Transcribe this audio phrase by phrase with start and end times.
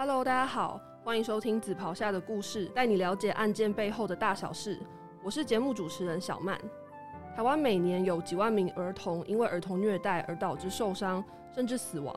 [0.00, 4.78] Hello，大家好，欢迎收听《紫袍下的故事》，带你了解案件背后的大小事。
[5.24, 6.56] 我是节目主持人小曼。
[7.34, 12.14] 台湾每年有几万名儿童因为儿童虐待而导致受伤，甚至死亡。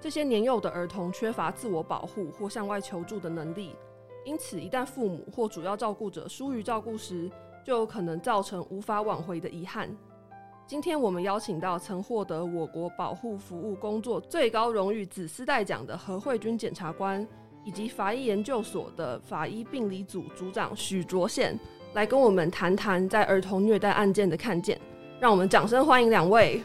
[0.00, 3.76] 这些年幼的儿童缺乏自我保护或向外求助的能力，
[4.24, 7.30] 因此一旦父母或主要照顾者疏于照顾时，
[7.64, 9.88] 就有可能造成无法挽回的遗憾。
[10.70, 17.26] 今天我们邀请到曾获得我国保护服务工作最高荣誉紫丝带奖的何慧君检察官，
[17.64, 21.58] 以及法医研究所的法医病理组组长许卓宪，
[21.92, 24.80] 来跟我们谈谈在儿童虐待案件的看见。
[25.18, 26.62] 让我们掌声欢迎两位。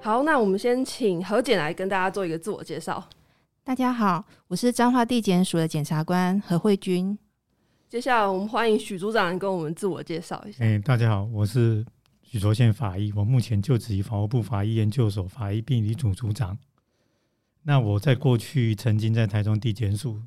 [0.00, 3.00] 好，那我们先请何检来跟大家做一个自我介绍。
[3.62, 7.16] 大家好，我是彰化地检署的检察官何慧君。
[7.94, 10.64] 接下来，我们欢迎许组长跟我们自我介绍一下。
[10.64, 11.86] 哎，大家好，我是
[12.24, 16.58] 许卓宪法医，我目前就职于法务部法医研究所法医病理组组长。
[17.62, 20.20] 那我在过去曾经在台中地检署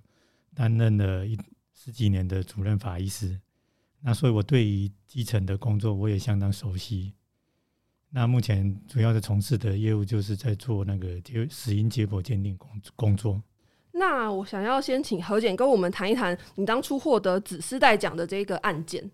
[0.55, 1.37] 担任了一
[1.73, 3.37] 十几年的主任法医师，
[3.99, 7.15] 那所以我对于基层的工作我也相当熟悉。
[8.09, 13.43] 那目前主要的从事的业务就是在做那个结死因解剖鉴定工工作。
[13.97, 19.09] 那我想要先请何检跟我们谈一谈你当初获得紫丝带奖的这个案件。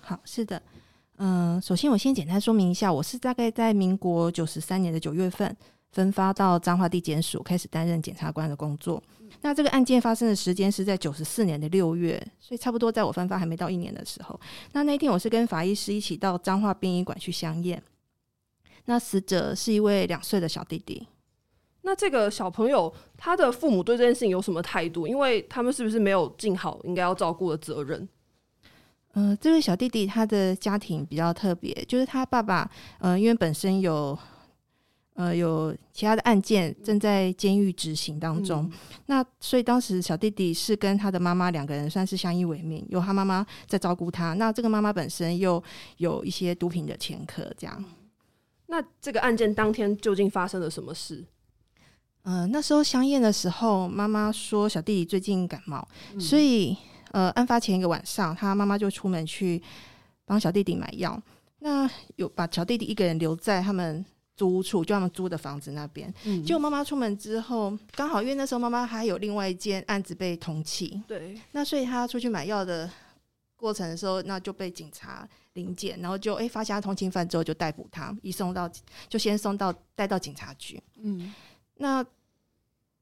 [0.00, 0.62] 好，是的，
[1.16, 5.56] 嗯，首先我先简单说明一下，我是大概在民国九十三年的九月份
[5.92, 9.02] 分发到彰化地检署，开始担任检察官的工作。
[9.42, 14.38] 那这个案件发生的时间是在九十四年的六月，所以差不多在我分发还没到一年的时候。
[14.72, 17.82] 那那一天我是跟法医师一起到彰化殡仪馆去相验。
[18.86, 21.06] 那死者是一位两岁的小弟弟。
[21.82, 25.06] 那这个小朋友他的父母对这件事情有什么态度？
[25.06, 28.08] 因为他们是不是没有尽好应该要照顾的责任？
[29.14, 32.70] 嗯，这位小弟弟他的家庭比较特别，就是他爸爸，
[33.00, 34.16] 呃，因为本身有
[35.14, 38.70] 呃有其他的案件正在监狱执行当中，
[39.06, 44.34] 那所以当时小弟弟是跟他的妈妈两个人算是相依为命，有他妈妈在照顾他。
[44.34, 45.60] 那这个妈妈本身又
[45.96, 47.84] 有一些毒品的前科，这样。
[48.66, 51.24] 那这个案件当天究竟发生了什么事？
[52.24, 55.86] 嗯，那时候相验的时候，妈妈说小弟弟最近感冒，
[56.18, 56.76] 所以
[57.12, 59.60] 呃，案发前一个晚上，他妈妈就出门去
[60.26, 61.20] 帮小弟弟买药。
[61.60, 64.04] 那有把小弟弟一个人留在他们
[64.36, 66.12] 租屋处，就他们租的房子那边。
[66.24, 72.88] 嗯，结果妈妈出门之后，刚好因为那时候妈妈还有另外一件案子被通缉，对，那所以他出去买药的
[73.56, 78.70] 过程的时候，那就被警察临检，然后就哎发现他通缉犯之后，就逮捕他，一送到
[79.08, 80.80] 就先送到带到警察局。
[81.02, 81.32] 嗯。
[81.80, 82.04] 那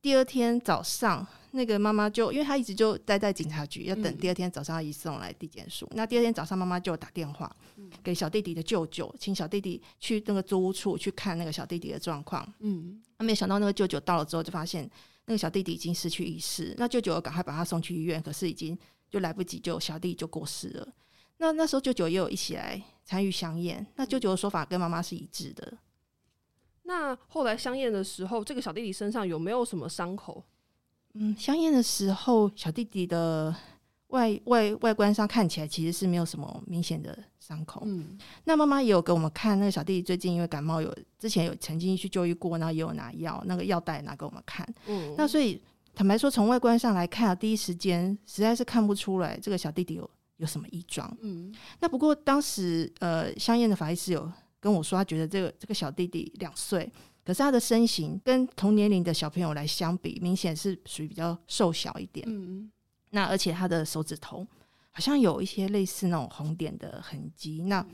[0.00, 5.90] 第二天早上，那个妈妈就因为她一直就待在警察局，要等第二天早上移送来地检署。
[5.96, 7.54] 那第二天早上，妈妈就打电话
[8.02, 12.46] 给小弟弟的舅舅，请小弟弟去那个租屋处去看那个小弟弟的状况。
[12.60, 14.88] 嗯，没想到那个舅舅到了之后，就发现
[15.26, 16.72] 那个小弟弟已经失去意识。
[16.78, 18.78] 那舅舅赶快把他送去医院，可是已经
[19.10, 20.88] 就来不及，就小弟就过世了。
[21.38, 25.76] 那那时候舅舅也有一起来参与相验，那舅舅的说法跟妈妈是一致的。
[26.88, 30.42] 那后来香艳的时候，这个小弟弟身上有没有什么伤口？
[31.12, 33.54] 嗯，香艳的时候，小弟弟的
[34.06, 37.82] 外外外观上看起来其实是没有什么明显的伤口。
[37.84, 44.66] 嗯，那妈妈也有给我们看，那个小弟弟最近因为感冒，有之前有曾经去就医过，然后也有拿药，那个药袋拿给我们看。
[44.86, 45.62] 嗯，那所以
[45.94, 51.14] 坦白说，从外观上来看啊，第一时间实在是看不出来这个小弟弟有有什么异状。
[51.20, 54.32] 嗯，那不过当时呃，香艳的法医是有。
[54.60, 56.90] 跟我说，他觉得这个这个小弟弟两岁，
[57.24, 62.26] 可是他的身形跟同年龄的小朋友来相比，明显是属于比较瘦小一点。
[62.28, 62.70] 嗯
[63.10, 64.46] 那而且他的手指头
[64.90, 67.62] 好像有一些类似那种红点的痕迹。
[67.62, 67.86] 那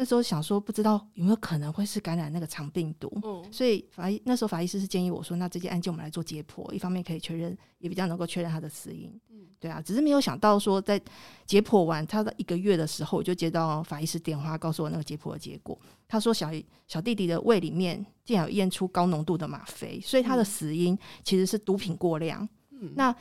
[0.00, 3.12] 那时候想说，不知道有没有可能会是感染那个肠病毒，
[3.52, 9.12] 所以法医那时候法医师是建议我说，那这件案件我们来做解剖，一方面可以确认，也比较能够确认他的死因。
[9.28, 10.98] 嗯，对啊，只是没有想到说，在
[11.44, 15.78] 解剖完他的一个月的时候，我就接到法医师电话，告诉我那个解剖的结果。
[16.08, 16.50] 他说，小
[16.86, 22.48] 小弟弟的胃里面竟然有验出高浓度的吗啡，所以他的死因其实是毒品过量。
[22.70, 23.14] 嗯，那。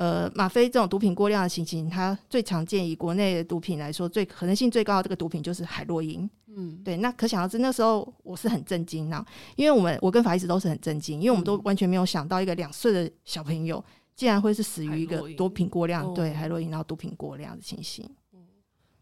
[0.00, 6.28] 呃，吗啡这种毒品过量的情形，它最常见以国内的毒品来说，最可能性最高的这个毒品就是海洛因。
[6.46, 9.22] 嗯，对，那可想而知，那时候我是很震惊呐，
[9.56, 13.84] 因为我们我跟法医师都是很震惊，因为我们都完全没有想到一个两岁的小朋友
[14.16, 18.08] 竟然会是死于一个毒品过量，对海洛因然后毒品过量的情形。
[18.32, 18.40] 嗯，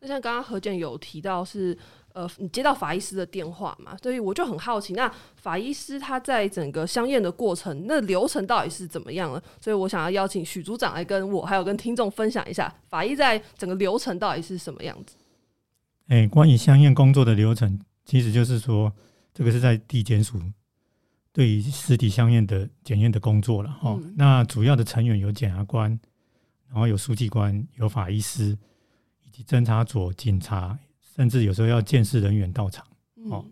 [0.01, 1.79] 那像刚刚何健有提到是。
[2.19, 3.97] 呃，你接到法医师的电话嘛？
[4.03, 9.41] 所以我就很好奇，那法医师他在整个相验的过程，那流程到底是怎么样了？
[9.61, 15.15] 所以我想要邀请许组长来跟我还有跟听众分享一下，法医在整个流程到底是什么样子。
[16.09, 18.93] 哎，关于相验工作的流程，其实就是说，
[19.32, 20.43] 这个是在地检署
[21.32, 23.97] 对于尸体相验的检验的工作了哈。
[24.17, 25.88] 那主要的成员有检察官，
[26.67, 28.59] 然后有书记官，有法医师，
[29.23, 30.76] 以及侦查组、警察，
[31.19, 32.87] 甚至有时候要见识人员到场。
[33.29, 33.44] 哦，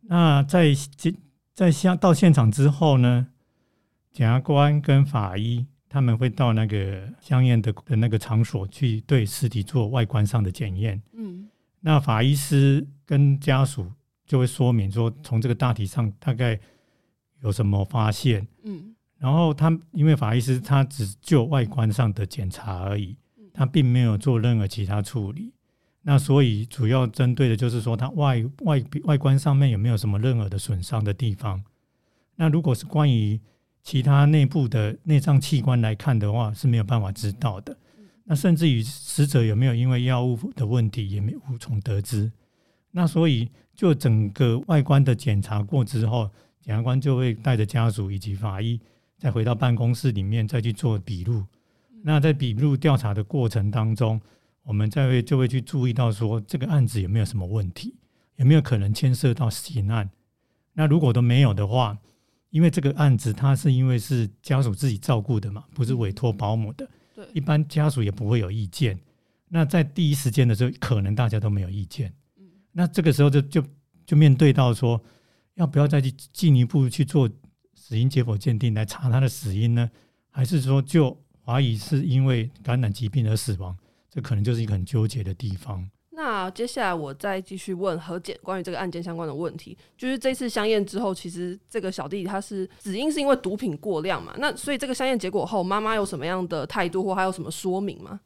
[0.00, 1.14] 那在现
[1.52, 3.28] 在现到现场之后呢，
[4.12, 11.00] 检察官跟法医他们会到那个相验的的那个场所去对尸体做外观上的检验。
[11.12, 11.46] 嗯，
[11.80, 13.92] 那法医师跟家属。
[14.28, 16.58] 就会说明说，从这个大体上大概
[17.42, 23.16] 有什么发现，嗯，然后他因为法医师他只就外观上的检查而已，
[23.54, 25.52] 他并没有做任何其他处理，
[26.08, 31.60] 那所以主要针对的就是说，它外外外观上面有没有什么任何的损伤的地方。
[32.36, 33.40] 那如果是关于
[33.82, 37.76] 其他内部的内脏器官来看的话，是没有办法知道的。
[38.22, 42.30] 那甚至于死者有没有因为药物的问题，也没无从得知。
[42.92, 43.50] 那所以。
[43.76, 46.30] 就整个外观的检查过之后，
[46.62, 48.80] 检察官就会带着家属以及法医
[49.18, 51.44] 再回到办公室里面再去做笔录。
[52.02, 54.18] 那在笔录调查的过程当中，
[54.66, 57.94] 我们再会就会去注意到说这个案子有没有什么问题，
[58.34, 60.10] 有没有可能牵涉到刑案。
[60.72, 61.96] 那如果都没有的话，
[62.50, 68.98] 因为这个案子它是因为是家属自己照顾的嘛，不是委托保姆的，对，一般家属也不会有意见。
[69.48, 72.12] 那在第一时间的时候，可能大家都没有意见。
[72.72, 73.64] 那这个时候就就
[74.04, 75.00] 就面对到说，
[75.54, 77.30] 要不要再去进一步去做
[77.74, 79.88] 死因解剖鉴定来查他的死因呢？
[80.30, 83.74] 还是说就怀疑是因为感染疾病而死亡？
[84.16, 85.86] 这可能就是一个很纠结的地方。
[86.08, 94.34] 那接下来我再继续问何检关于这个案件相关的问题，就是这次香验之后，其实这个小弟他是只因是因为毒品过量嘛？
[94.38, 98.18] 那所以这个香验结果后，妈妈有什么样的态度或还有什么说明吗？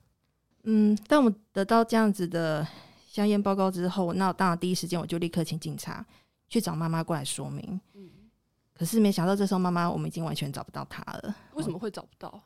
[0.62, 2.64] 嗯，当我们得到这样子的。
[3.10, 6.06] 香烟报告之后，那当然第一时间我就立刻请警察
[6.48, 7.80] 去找妈妈过来说明。
[7.94, 8.08] 嗯，
[8.72, 11.34] 可是没想到这时候妈妈我们已经完全找不到她了。
[11.54, 12.40] 为什么会找不到？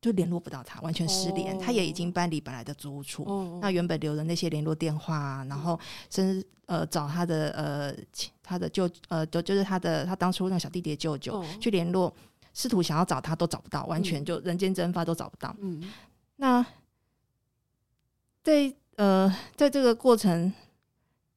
[0.00, 1.58] 就联络不到他，完全失联。
[1.58, 3.58] 他也已经搬离本来的租屋处。
[3.60, 5.78] 那原本留的那些联络电话，然后
[6.10, 7.94] 甚至呃找他的呃
[8.42, 12.14] 他的舅呃就就是他的他当初那个小弟弟的舅舅去联络，
[12.52, 15.54] 试图想要找他都找不到，完全就人间蒸发都找不到。
[15.60, 15.82] 嗯，
[16.36, 16.64] 那
[18.42, 18.74] 在。
[18.98, 20.52] 呃，在这个过程，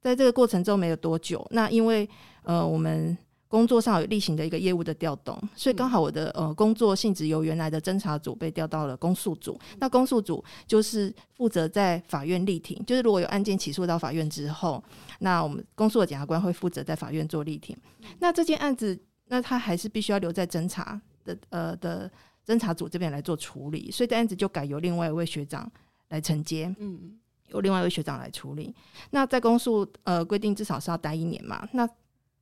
[0.01, 2.09] 在这个过程中没有多久，那因为
[2.41, 3.15] 呃，我们
[3.51, 9.59] 工作上有例行的一个业务的调动，所以刚好我的呃工作性质由原来的侦查组被调到了公诉组。
[9.77, 14.81] 那公诉组就是负责在法院立庭，就是如果有案件起诉到法院之后，
[15.19, 17.75] 那我们公诉的检察官会负责在法院做立庭。
[18.19, 22.09] 那这件案子，那他还是必须要留在侦查的呃的
[22.47, 25.69] 侦查组这边来做处理，所以这案子就改由另外一位学长
[26.07, 26.73] 来承接。
[26.79, 27.17] 嗯。
[27.53, 28.73] 由另外一位学长来处理。
[29.09, 31.67] 那在公诉呃规定至少是要待一年嘛？
[31.73, 31.85] 那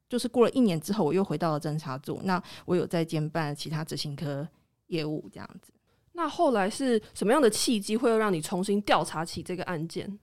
[0.09, 2.19] 就是过了一年之后，我又回到了侦查组。
[2.23, 4.45] 那我有在兼办其他执行科
[4.87, 5.71] 业务这样子。
[6.13, 10.19] 那后来是什么样的契机会让你重新调查起这个案件？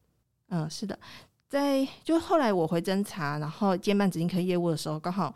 [0.49, 0.99] 嗯，是的，
[1.49, 5.35] 在就后来我回侦查，然后兼办执行科业务的时候，刚好。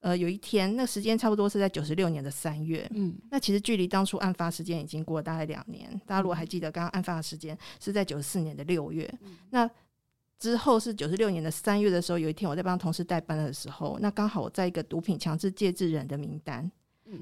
[0.00, 2.86] 呃，有一天，那时间差不多是在九十六年的三月。
[2.92, 5.90] 嗯，那其实距离当初案发时间已经过了大概两年。
[6.04, 9.10] 大家如果还记得，刚刚案发的时间是在九十四年的六月。
[9.48, 9.66] 那
[10.44, 16.70] 之后是九十六年的三月的时候，有一天我在帮同事代班的时候，那刚好我在一个毒品强制戒治人的名单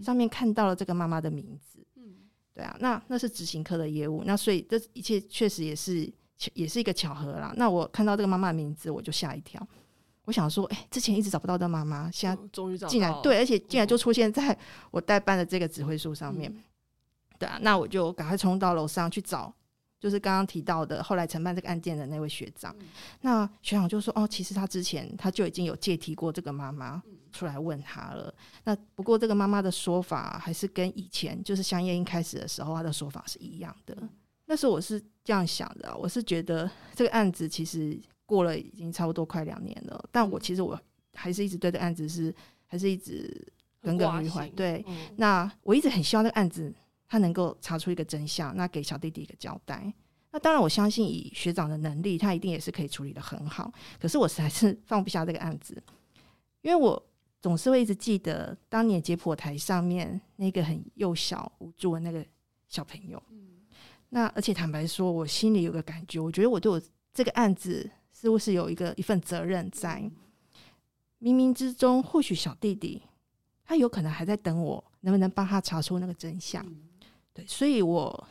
[0.03, 1.79] 上面看到了这个妈妈的名字。
[1.95, 2.17] 嗯，
[2.53, 4.25] 对啊，那那是执行科的业务。
[4.27, 6.13] 那所以这一切确实也是
[6.53, 7.55] 也是一个巧合啦。
[7.57, 9.65] 那我看到这个妈妈的名字，我就吓一跳。
[10.25, 14.59] 我想说，哎，之前一直找不到的妈妈，现在终于找到，竟然对，而且竟然就出现在
[14.91, 16.53] 我代班的这个指挥书上面。
[17.39, 19.55] 对啊，那我就赶快冲到楼上去找，
[20.03, 22.75] 就是刚刚提到的后来承办这个案件的那位学长。
[23.21, 28.35] 那学长就说，哦，其实他之前他就已经有借题过这个妈妈出来问他了。
[28.65, 33.97] 那不过这个妈妈的说法还是跟以前就是香烟一开始的时候他的说法是一样的。
[34.47, 37.97] 那时候我是这样想的，我是觉得这个案子其实。
[38.25, 40.81] 过了已经差不多快两年了，但我其实我
[41.13, 42.35] 还是一直对这案子是
[42.67, 43.31] 还是一直
[43.83, 44.49] 耿耿于怀。
[44.51, 44.83] 对，
[45.17, 46.73] 那我一直很希望这个案子
[47.13, 49.93] 他能够查出一个真相，那给小弟弟一个交代。
[50.31, 53.71] 那当然我相信以学长的能力，他一定也是可以处理的很好。
[54.01, 55.77] 可是我实在是放不下这个案子，
[56.63, 57.07] 因为我
[57.43, 62.25] 总是会一直记得当年解剖台上面那个很幼小无助的那个
[62.67, 63.23] 小朋友。
[64.09, 66.81] 那而且坦白说，我心里有个感觉，我觉得我对我
[67.13, 67.91] 这个案子。
[68.11, 70.01] 似乎是有一个一份责任在，
[71.21, 73.03] 冥冥之中，或许小弟弟
[73.65, 76.65] 他有可能还在等我，能不能帮他查出那个真相？
[77.35, 78.29] 对，所以我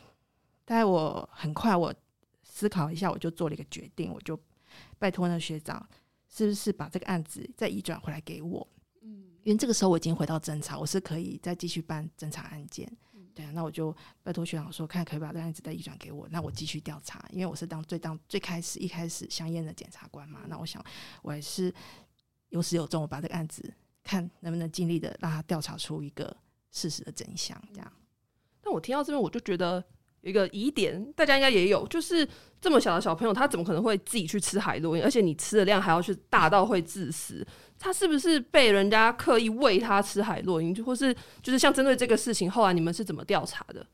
[0.64, 1.92] 待我很快，我
[2.42, 4.38] 思考一下，我就做了一个决定，我就
[4.98, 5.86] 拜托那学长，
[6.28, 8.66] 是不是把这个案子再移转回来给我？
[9.00, 12.90] 嗯，因为这个时候我已经回到侦查，我是可以再继续办侦查案件。
[13.34, 20.84] 对啊，那我就拜托学长说，看可以把这案子再移转给我，那我继续调查，因为我是当最当最开始一开始香烟的检察官嘛，那我想
[21.22, 21.74] 我还是
[22.50, 23.72] 有始有终，我把这个案子
[24.04, 26.36] 看能不能尽力的让他调查出一个
[26.70, 27.92] 事实的真相，这样。
[28.62, 29.82] 但我听到这边，我就觉得
[30.20, 32.26] 有一个疑点，大家应该也有，就是
[32.60, 35.02] 这么小的小朋友，他怎么可能会自己去吃海洛因？
[35.02, 37.46] 而且你吃的量还要去大到会致死。
[37.78, 43.84] 他是不是被人家刻意喂他吃海洛因，就或是就是像针对这个事情，后来你们是怎么调查的？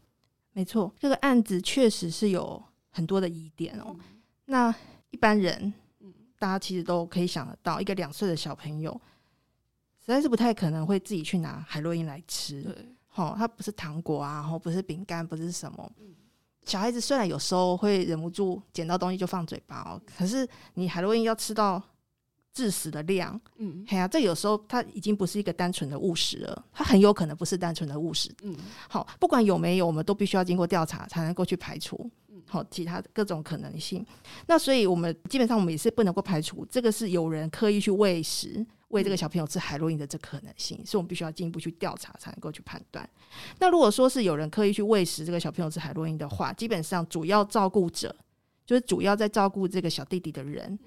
[0.53, 3.97] 没错，这个案子确实是有很多的疑点哦。
[4.45, 4.75] 那
[5.11, 5.73] 一般人，
[6.39, 8.93] 大家其实都可以想得到，一个两岁的小朋友，
[10.01, 12.65] 实在是不太可能会自己去拿海洛因来吃。
[13.19, 15.91] 对，好，它不是糖果啊，然后不是饼干，不是什么。
[16.65, 21.83] 小孩子虽然有时候会忍不住捡到东西就放嘴巴哦，可是你海洛因要吃到。
[22.51, 28.57] 致死的量，嗯，哎呀，这有时候它已经不是一个单纯的误食了，它很有可能不是单纯的误食，嗯，
[28.89, 34.05] 好，不管有没有，我们都必须要经过调查才能够去排除，嗯，好，其他的各种可能性。
[34.49, 43.09] 那所以我们基本上我们也是不能够排除这个是有人刻意去喂食喂这个小朋友吃海洛因的这可能性，所以我们必须要进一步去调查才能够去判断。
[43.59, 48.15] 那如果说是有人刻意去喂食这个小朋友吃海洛因的话，基本上主要照顾者
[48.67, 50.79] 就是主要在照顾这个小弟弟的人。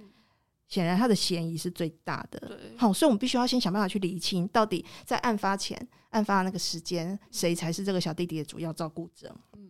[0.67, 5.77] 显然他的嫌疑是最大的，好，所以我们必须要先想办法去理清，到底在案发前、
[6.11, 9.35] 案发那个时间，谁才是这个小弟弟的主要照顾者。
[9.57, 9.69] 嗯，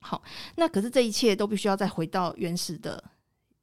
[0.00, 0.20] 好，
[0.56, 3.00] 那可是这一切都必须要再回到原始的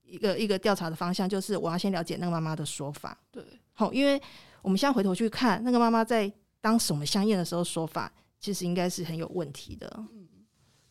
[0.05, 3.19] 一个一个调查的方向，就是我要先了解那个妈妈的说法。
[3.29, 3.43] 对，
[3.77, 4.21] 好，因为
[4.61, 6.29] 我们现在回头去看那个妈妈在
[6.59, 9.89] 当时我们相验的时候说法，其实应该是很有问题的。
[10.11, 10.27] 嗯，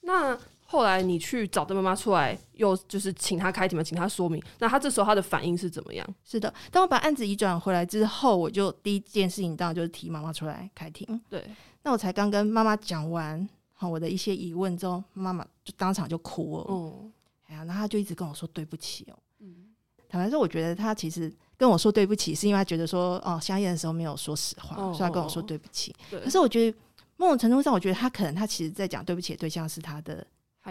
[0.00, 0.38] 那。
[0.68, 4.42] 后来你去找的妈妈出来，又就是请她开庭嘛，请她说明。
[4.58, 6.04] 那她这时候她的反应是怎么样？
[6.24, 11.06] 是的，当我把案子移转回来之后，我就第一件事情当然就是提妈妈出来开庭。
[11.30, 11.48] 对，
[11.84, 16.64] 那我才刚跟妈妈讲完好我的一些疑问之后，妈妈就当场就哭了。
[16.64, 17.08] 哦，
[17.46, 19.16] 哎呀，那她就一直跟我说对不起哦。
[19.38, 19.68] 嗯，
[20.08, 25.94] 坦白说，我觉得她其实跟我说对不起，是因为他觉得说哦，相验的时候没有说实话，所以他跟我说对不起。
[26.10, 26.78] 可是我觉得
[27.16, 30.26] 某种程度上，我觉得他可能他其实在讲对不起的对象是他的。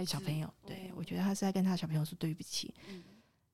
[0.06, 2.74] 小朋友，对我觉得他是在跟他小朋友说对不起，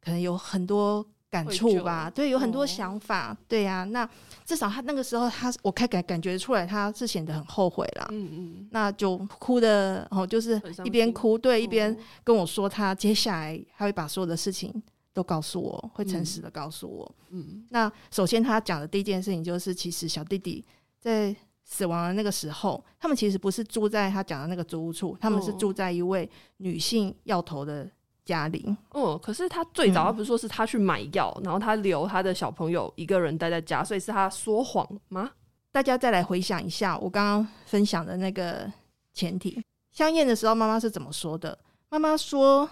[0.04, 3.84] 可能有很多感触吧，对，有很多想法，对呀。
[3.84, 4.10] 那
[4.44, 8.08] 至少他那个时候，他我开感感觉出来，他是显得很后悔啦。
[8.10, 14.82] 嗯嗯，那就哭的，哦就是一边哭，对，一边跟我说他接下来他会把所有的事情
[15.13, 17.15] 都告诉我，会诚实的告诉我。
[17.30, 20.65] 嗯，那首先他讲的第一件事情就是，其实小弟弟
[21.00, 21.36] 在。
[21.63, 27.89] 死亡的那个时候，他们其实不是住在他讲的那个租屋处，他们是住在一位女性药头的
[28.25, 28.75] 家里。
[28.89, 35.32] 哦，可是他最早他不是说是他去买药，然后他留他的小朋友一个人待在家，所以是他说谎吗？
[35.72, 38.70] 大家再来回想一下我刚刚分享的那个
[39.13, 41.58] 前提，香艳的时候妈妈是怎么说的？
[41.88, 42.70] 妈妈说，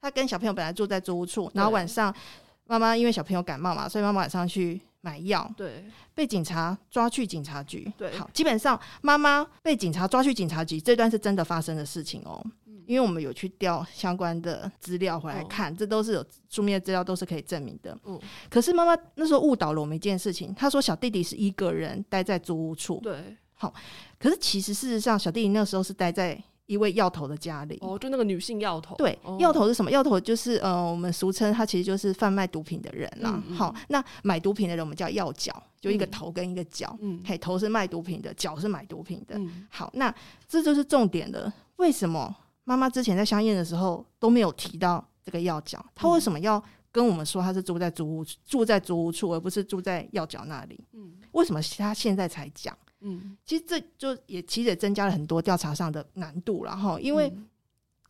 [0.00, 2.14] 她跟小朋友本来住在租屋处，然后晚上
[2.66, 4.80] 妈妈因为小朋友感冒嘛，所以妈妈晚上去。
[5.00, 12.44] 买药，对，被警察抓去警察局，对，好，基本上妈妈被警察抓去警察局这段是真的发生的事情哦，
[12.84, 17.96] 因为我们有去调相关的资料回来看，这都是有书面资料都是可以证明的。
[18.06, 23.72] 嗯，可是妈妈那时候误导了我们一件事情，她说小弟弟是一个人待在租屋处，对，好，
[24.18, 26.42] 可是其实事实上小弟弟那时候是待在。
[26.68, 28.94] 一位药头的家里哦，就那个女性药头。
[28.96, 29.90] 对，药头是什么？
[29.90, 33.42] 药头就是呃，我们俗称他其实就是贩卖毒品的人啦。
[33.54, 36.94] 好，那买毒品的人我们叫药脚，就一个头跟一个脚。
[37.00, 39.40] 嗯，嘿，头是卖毒品的，脚是买毒品的。
[39.70, 40.14] 好，那
[40.46, 41.50] 这就是重点了。
[41.76, 45.82] 为什么妈妈之前在相验的时候都没有提到这个药脚？
[45.94, 50.78] 他为什么要跟我们说他是住在租屋住在租屋处，而不是住在药脚那里？
[50.92, 52.76] 嗯，为什么他现在才讲？
[53.00, 57.32] 嗯，其实这就也其实也增加了很多调查上的难度了哈，因为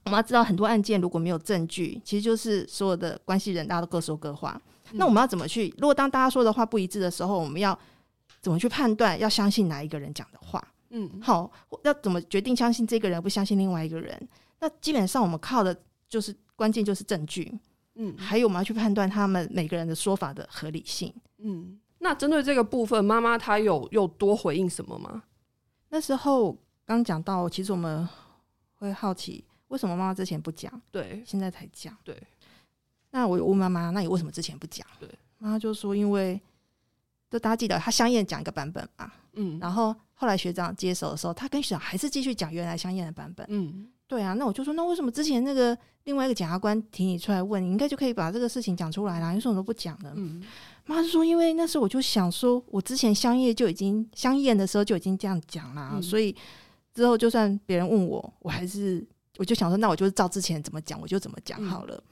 [0.05, 4.61] 我们要知道很多案件如果没有证据，其实就是所有的关系人大家都各说各话。
[4.93, 5.69] 那我们要怎么去？
[5.77, 7.79] 如果当大家说的话不一致的时候，我们要
[8.41, 9.21] 怎么去判断？
[9.21, 10.67] 要相信哪一个人讲的话？
[10.89, 11.53] 嗯，好，
[11.85, 14.19] 要怎么决定相信这个人，不相信另外一个人？
[14.61, 15.79] 那基本上我们靠的
[16.09, 17.53] 就是关键就是证据。
[17.97, 21.13] 嗯，还有我们要去判断他们每个人的说法的合理性。
[21.37, 21.79] 嗯。
[21.99, 25.23] 那针对这个部分，妈妈她有又多回应什么吗？
[25.89, 28.09] 那时候刚讲到，其实我们
[28.77, 30.81] 会好奇，为什么妈妈之前不讲？
[30.91, 31.97] 对，现在才讲。
[32.05, 32.17] 对。
[33.11, 34.87] 那我有问妈妈，那你为什么之前不讲？
[35.01, 36.39] 对，妈妈就说，因为
[37.31, 49.33] 就大家记得，他香艳讲一个版本嘛，嗯，然后后来学长接手的时候，他跟学长还是继续讲原来香艳的版本，嗯，对啊，那我就说，那为什么之前那个另外一个检察官提你出来问，你应该就可以把这个事情讲出来啦？
[49.33, 50.13] 为什么都不讲呢？
[50.17, 50.43] 嗯。
[50.89, 56.35] 妈说，因为那时候我就想说，我之前香叶就已经香艳的时候就已经这样讲啦，所以
[56.95, 62.03] 之后就算别人问我，我还是我就想说，那我就是照之前怎么讲，我就怎么讲好了。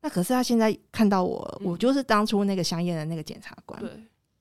[0.00, 3.80] 那可是他现在看到我，我就是当初那个香艳的那个检察官，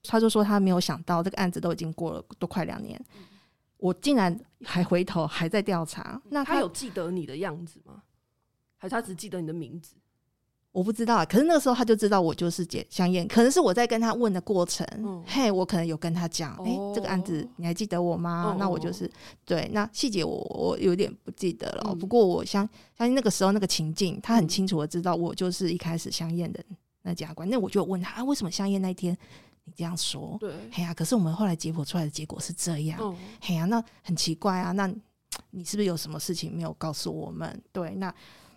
[0.04, 3.00] 他就说他没有想到这个案子都已经过了都快两年，
[3.78, 6.20] 我竟然还回头还在调查。
[6.32, 8.02] 那他有记得你的样子吗？
[8.80, 9.94] 还是他只记得你的名字？
[10.72, 14.88] 我不知道，可是那个时候他就知道我就是简香艳，可能是我在跟他问的过程，
[15.26, 18.56] 嘿，我可能有跟他讲，哎，这个案子你还记得我吗？
[18.58, 19.10] 那我就是
[19.46, 21.94] 对，那细节我我有点不记得了。
[21.96, 26.64] 不过我相相信那个时候那个情境，他很清楚的知道我就是一开始香艳的
[27.02, 27.50] 那家官。
[27.50, 29.18] 那我就问他，为什么香艳那一天
[29.66, 30.38] 你这样说？
[30.40, 34.90] 对，嘿呀，可是我们后来解剖出来的结果是这样，嘿呀，那很奇怪啊，那
[35.50, 37.62] 你是不是有什么事情没有告诉我们？
[37.74, 38.14] 对，那。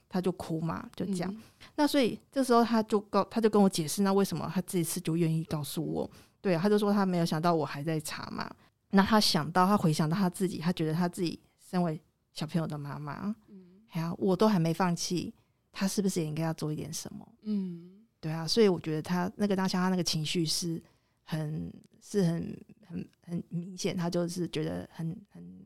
[0.07, 1.37] 他就哭嘛，就这样。
[1.77, 6.11] 那所以这时候他就告，他就跟我解释，那为什么他这一次就愿意告诉我？
[6.41, 8.49] 对啊，他就说他没有想到我还在查嘛。
[8.91, 12.01] 那他想到，他回想到他自己，他觉得他自己身为
[12.33, 15.35] 小朋友的妈妈，嗯，哎呀，我都还没放弃，
[15.73, 17.27] 他是不是也应该要做一点什么？
[17.43, 18.47] 嗯，对啊。
[18.47, 20.81] 所以我觉得他那个当下，他那个情绪是
[21.25, 25.65] 很是很很很明显，他就是觉得很很。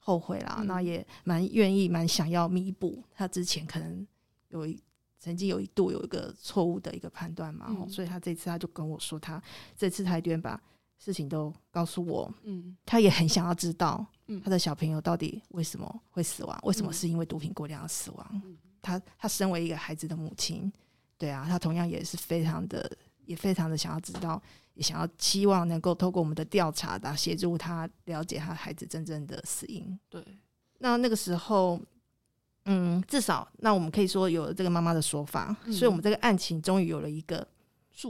[0.00, 4.06] 后悔啦，那也蛮愿意、蛮想要弥补他之前可能
[4.48, 4.74] 有一
[5.18, 9.42] 曾经有一度有一个错误的一个判断嘛，所以他这次他就跟我说，他
[9.76, 10.60] 这次他一定把
[10.98, 14.06] 事情都告诉我，嗯，他也很想要知道，
[14.42, 18.42] 他的小朋友到底为什么会死亡，为什么是因为毒品过量死亡？
[18.80, 20.72] 他他身为一个孩子的母亲，
[21.16, 22.90] 对啊，他同样也是非常的，
[23.24, 24.40] 也非常的想要知道。
[24.74, 29.98] 也想要期望能够透过我们的调查，的协助他了解他孩子真正的死因。
[30.08, 30.24] 对，
[30.78, 31.80] 那那个时候，
[32.68, 37.44] 嗯，至少那我们可以说有了这个妈妈的说法，所以我们这个案情终于有了一个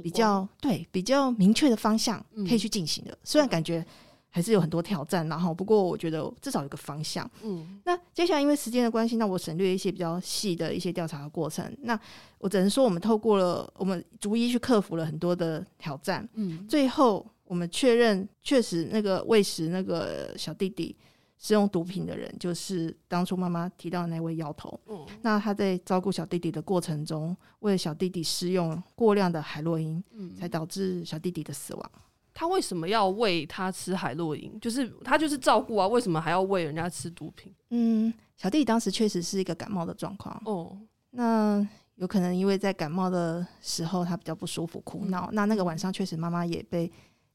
[0.02, 3.16] 比较对比较明确的方向可以去进行的。
[3.24, 3.84] 虽然感觉。
[4.30, 7.28] 还是有很多挑战，然后不过我觉得至少有个方向。
[7.42, 11.64] 嗯，那接下来因为时间的关系，那我省略一些比较细的一些调查的过程。
[11.80, 11.98] 那
[12.36, 16.28] 我只能说，我们透过了我们逐一去克服了很多的挑战。
[16.34, 20.94] 嗯，最后我们确认，确实那个喂食那个小弟弟
[21.38, 24.78] 使用毒品的人，就是当初妈妈提到的那位摇头。
[24.88, 31.90] 嗯，那他在照顾小弟弟的过程中，为小弟弟施用过量的海洛因，嗯，才导致小弟弟的死亡。
[32.34, 34.58] 他为什么要喂他吃海洛因？
[34.60, 37.52] 就是他就是照顾啊，为什么还要喂人家吃毒品？
[37.70, 40.76] 嗯，小弟当时确实是一个感冒的状况哦。
[41.10, 46.88] 那有可能因为在感冒的时候他比较不舒服哭闹，那那个晚上确实妈妈也被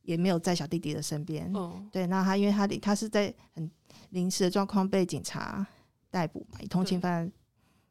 [0.04, 1.52] 也没有在小弟弟的身边。
[1.54, 3.70] 哦，对，那他因为他他是在很
[4.14, 5.66] 临时的状况被警察
[6.10, 7.30] 逮捕嘛，以通缉犯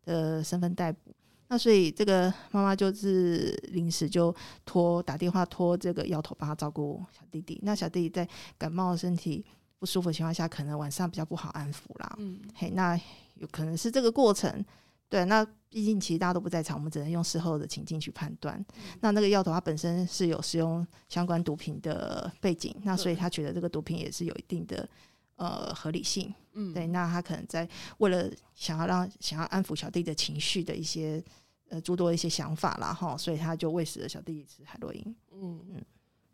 [0.04, 1.14] 的身份逮捕。
[1.48, 7.60] 那所以这个妈妈就是临时就托打电话托这个摇头帮他照顾小弟弟。
[7.62, 9.44] 那小弟弟在感冒、身体
[9.78, 12.16] 不舒服的情况下，可能晚上比较不好安抚啦。
[12.18, 12.98] 嗯，嘿，那
[13.34, 14.64] 有可能是这个过程。
[15.10, 18.64] 对，那毕竟其实大家都不在场，我们只能用事后的情境去判断。
[19.00, 24.88] 那那个药头他本身是有使用相关毒品的背景，那所以他觉得这个毒品也是有一定的。
[25.36, 27.68] 呃，合理性，嗯，对，那他可能在
[27.98, 31.22] 为了想要让想要安抚小弟的情绪的一些
[31.68, 35.16] 呃诸多一些想法啦，哈，所以他就喂食了小弟一次海洛因。
[35.32, 35.84] 嗯嗯，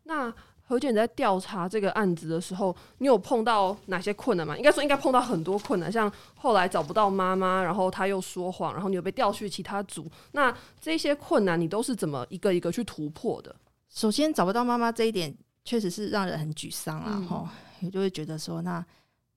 [0.03, 0.31] 那
[0.61, 4.55] 何姐你在调查这个案子的时候，你有碰到哪些困难吗？
[4.55, 13.55] 应该说应该碰到很多困难，像后来找不到妈妈，然后他又说谎，然后你又被调去其他组，那这些困难你都是怎么一个一个去突破的？
[13.89, 15.35] 首先找不到妈妈这一点，
[15.65, 18.85] 确实是让人很沮丧啊，哈，也就会觉得说那。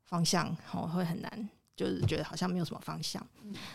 [0.05, 3.27] 方向哦会很难，就是觉得好像没有什么方向，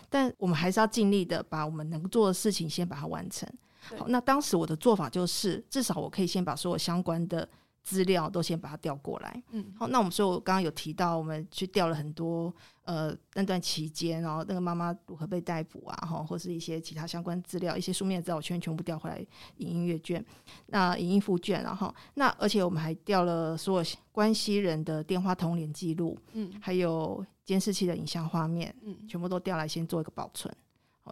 [0.08, 3.50] 但我们还是要尽力的把我们能做的事情先把它完成。
[3.98, 7.50] 好，那当时我的做法就是，至少我可以先把所有相关的。
[7.88, 12.54] 资料都先把它调过来，嗯，好，那我们所以我刚刚有提到，我们去调了很多，
[12.88, 19.20] 呃，那段期间，然后那个妈妈如何被逮捕啊，哈，或是一些其他相关资料，一些书面资料，我全全部调回来，
[19.58, 20.26] 影音阅卷，
[20.68, 30.56] 那影音附卷，然后那而且我们还调了所有关系人的电话通联记录，嗯，还有监视器的影像画面，嗯，全部都调来先做一个保存。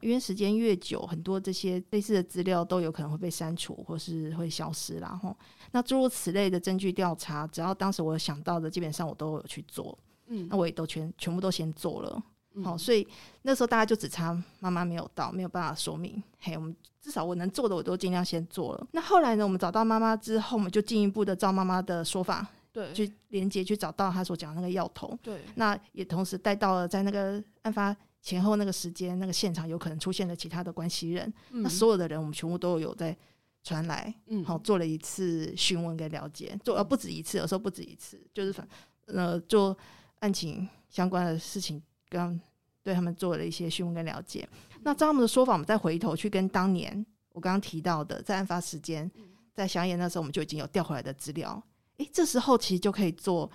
[0.01, 4.95] 因为时间越久，很多这些类似的资料都有可能会被删除，或是会消失。
[4.99, 5.33] 然后，
[5.71, 9.97] 那诸如此类的证据调查，只要当时我想到的，基本上我都有去做。
[10.27, 12.23] 嗯，那我也都全全部都先做了。
[12.63, 13.05] 好，所以
[13.41, 16.23] 那时候大家就只差妈妈没有到，没有办法说明。
[16.39, 18.87] 嘿，我们至少我能做的，我都尽量先做了。
[18.91, 25.17] 那后来呢，我们找到妈妈之后，我们就进一步的照妈妈的说法，对，去连接去找到她所讲的那个药头。
[25.21, 27.95] 对，那也同时带到了在那个案发。
[28.21, 33.15] 前后那个时间，那个现场有可能出现了其他的关系人，那所有的人我们全部都有在
[33.61, 38.67] 传来，嗯，好做了一次询问跟了解，做呃不止一次，有时候不止一次，就是反
[39.05, 39.77] 呃做
[40.25, 42.41] 案情相关的事情，跟
[42.81, 44.47] 对他们做了一些询问跟了解。
[44.81, 49.09] 那照他们的说法，我们再回头去跟当年我刚刚提到的，在案发时间，
[49.53, 51.61] 在香烟那时候，我们就已经有调回来的资料。
[51.97, 53.49] 诶，这时候其实就可以做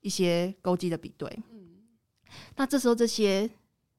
[0.00, 1.28] 一些勾稽的比对。
[1.52, 1.78] 嗯，
[2.56, 3.48] 那这时候这些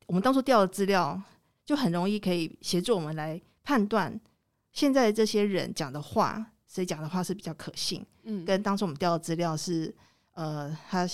[0.06, 1.22] 我们当初调的资料，
[1.66, 4.20] 就很容易可以协助我们来判断
[4.74, 8.06] 现在这些人讲的话，谁讲的话是比较可信。
[8.24, 9.94] 嗯，跟当初我们调的资料是，
[10.34, 11.08] 呃，他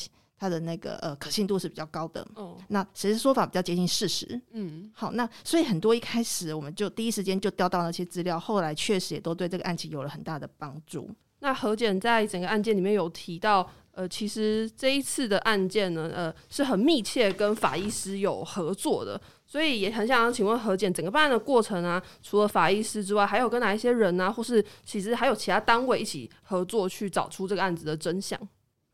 [0.43, 2.27] 他的那个呃可信度是比较高的。
[2.35, 4.39] 哦，那谁的说法比较接近事实？
[4.51, 11.09] 嗯，好，那所以很多一开始我们就第一时间就调到那些资料，后来确实也都对这个案情有了很大的帮助。
[11.39, 28.39] 那何检在整个案件里面有提到，呃，其实这一次的案件呢，呃，是很密切跟法医师有合作的，所以也很想请问何检，整个办案的过程啊，除了法医师之外，还有跟哪一些人啊，或是其实还有其他单位一起合作去找出这个案子的真相？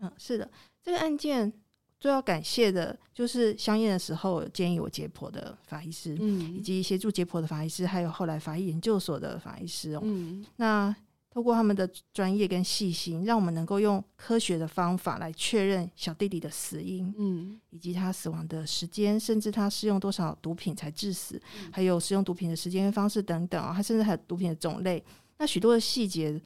[0.01, 0.49] 嗯，是的，
[0.83, 1.51] 这个案件
[1.99, 10.95] 最要感谢的就是相验的时候建议我解剖的法医师，嗯，以及协助解剖的法医师，还有后来法医研究所的法医师哦，嗯，那。
[11.31, 21.39] 透过他们的专业跟细心，让我们能够用科学的方法来确认小弟弟的死因，嗯，以及他死亡的时间，甚至他使用多少毒品才致死，
[21.71, 25.01] 还有使用毒品的时间跟方式等等啊，他甚至还有毒品的种类。
[25.37, 26.41] 那许多的细节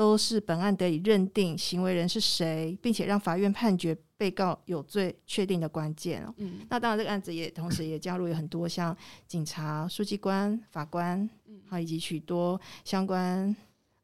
[0.00, 6.32] 都是本案得以认定行为人是谁，并且让法院判决被告有罪确定的关键哦。
[6.38, 13.54] 嗯，那当然这个案子也同时也加入有很多像警察、书记官、法官，嗯，好以及许多相关。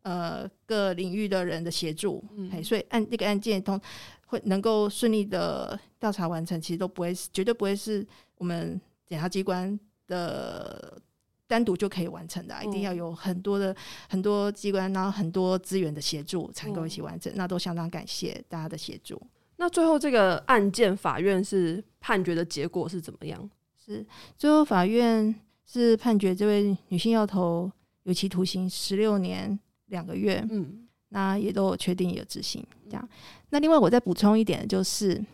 [0.02, 3.80] 呃，各领域的人的协助，嗯，所以案这个案件通
[4.26, 8.06] 会能够顺利的调查完成，其实都不会是绝对不会是
[8.36, 11.00] 我们检察机关的
[11.46, 13.74] 单独就可以完成的，一定要有很多的
[14.08, 19.20] 很多机关，然后很多资源的协助才能够一起完成，那都相当感谢大家的协助。
[19.56, 23.50] 那最后这个案件法院是判决的结果是怎么样？
[23.76, 24.04] 是
[24.36, 27.70] 最后法院是判决这位女性要投
[28.02, 29.58] 有期徒刑十六年。
[29.90, 33.08] 两个月，嗯，那也都有确定有执行这样。
[33.50, 35.24] 那另外我再补充一点，就是，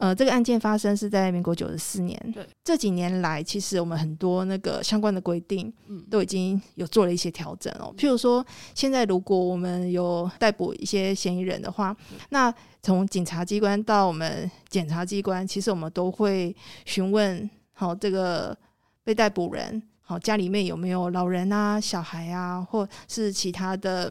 [0.00, 7.94] 呃，这个案件发生是在民国九十四年，对，这几年来，其实我们很多那个相关的规定，嗯，都已经有做了一些调整哦。
[7.98, 8.42] 譬如说，
[8.74, 11.94] 现在如果我们有逮捕一些嫌疑人的话，
[12.30, 18.56] 那从警察机关到我们检察机关，其实我们都会询问，好，这个
[19.04, 19.82] 被逮捕人。
[20.00, 24.10] 好，家里面有没有老人啊、小孩啊，或是其他的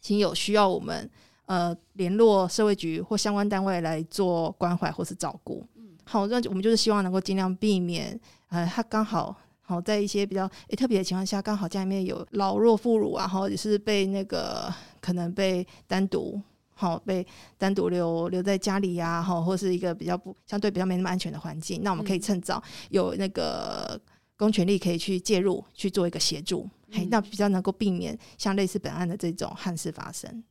[0.00, 1.08] 亲友需要我们
[1.46, 5.64] 呃联络社会局或相关单位来做关怀或是照顾？
[5.76, 16.40] 嗯，好，那我们就是希望能够尽量避免，呃，他刚好好在一些比较诶特别的情况下，刚好家里面有老弱妇孺啊，或者是被那个可能被单独
[16.74, 17.26] 好被
[17.58, 24.00] 单独留留在家里呀，好，或是一个比较不相对比较没那么安全的环境，那我们可以趁早有那个。
[24.36, 30.42] 公权力可以去介入去做一个协助，嘿，那比较能够避免像类似本案的这种憾事发生。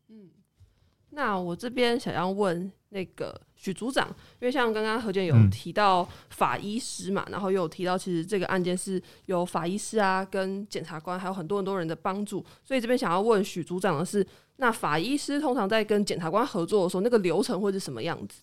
[1.13, 4.08] 嗯，那我这边想要问那个许组长，
[4.39, 14.26] 因为像刚刚何建有提到法医师嘛，然后又有提到其实这个案件是有法医师啊跟检察官还有很多很多人的帮助，所以这边想要问许组长的是，
[14.58, 18.41] 那法医师通常在跟检察官合作的时候，那个流程会是什么样子？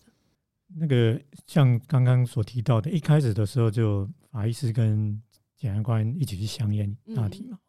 [0.77, 5.21] 那个像刚刚所提到的，一开始的时候就法医师跟
[5.57, 7.59] 检察官一起去相验大体嘛？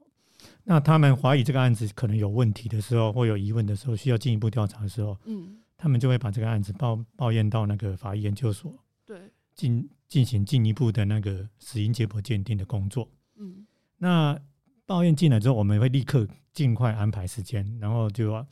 [0.64, 8.72] 那他们怀疑这个案子可能有问题的时候，或有疑问的时候，需要进一步调查的时候，嗯，他们就会把这个案子报报验到那个法医研究所，
[9.04, 9.18] 对，
[9.54, 13.08] 进进行进一步的那个死因解剖鉴定的工作。
[13.36, 13.66] 嗯，
[13.98, 14.38] 那
[14.86, 18.46] 报验进来之后，我们会立刻尽快安排时间，然后就要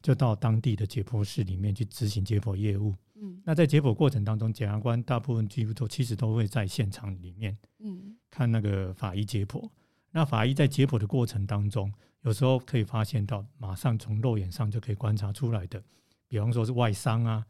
[0.00, 2.94] 就到当地的解剖室里面去执行解剖业务。
[3.16, 9.68] 嗯，那在解剖过程当中，检察官大部分几乎都其实都会在现场里面，嗯，看那个法医解剖。
[10.16, 15.78] 那法医在解剖的过程当中，有时候可以发现到，马上从肉眼上就可以观察出来的，
[16.26, 17.44] 比方说是外伤啊，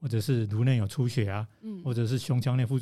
[0.00, 2.76] 或者是颅内有出血啊，嗯，或者是胸腔内腹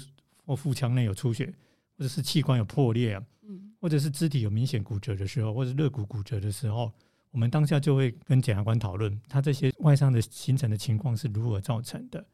[0.47, 1.53] 或腹腔内有出血，
[1.99, 6.91] 或者是器官有破裂啊，嗯，或者是肢体有明显骨折的时候，或者肋骨骨折的时候。
[7.33, 12.25] 我们当下就会跟检察官讨论，他这些外伤的形成的情况是如何造成的。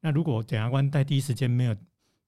[0.00, 1.76] 那如果检察官在第一时间没有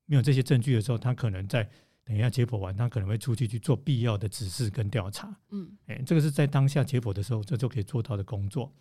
[0.06, 1.68] 没有这些证据的时候，他可能在
[2.10, 5.32] 等一下解剖完，他可能会出去去做必要的指示跟调查。
[5.50, 8.72] 嗯，哎，这个是在当下解剖的时候，这就可以做到的工作。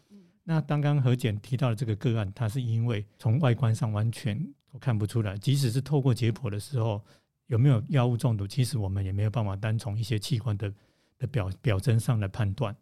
[0.44, 4.36] 那刚刚何检提到的这个个案，它是因为从外观上完全
[4.74, 7.00] 都看不出来，即使是透过解剖的时候
[7.46, 10.74] 有没有药物中毒，其实我们也没有办法单从一些器官的
[11.20, 12.76] 的表表征上来判断。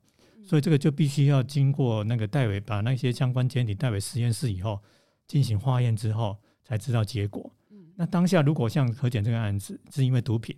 [0.46, 4.82] 所以这个就必须要经过那个戴维把那些相关检体带回实验室以后
[5.28, 7.52] 进行化验之后，才知道结果。
[8.00, 10.56] 那当下如果像何检这个案子是因为毒品，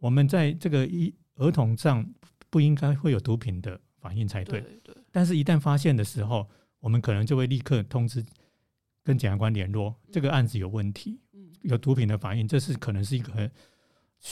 [0.00, 2.04] 我们在这个一儿童上
[2.50, 4.60] 不应该会有毒品的反应才对。
[4.82, 4.92] 对。
[5.12, 6.44] 但是，一旦发现的时候，
[6.80, 8.24] 我们可能就会立刻通知
[9.04, 11.20] 跟检察官联络，这个案子有问题，
[11.62, 13.48] 有毒品的反应，这是可能是一个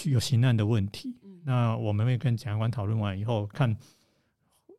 [0.07, 1.17] 有刑案的问题。
[1.45, 3.77] 那我们会跟检察官讨论完以后，看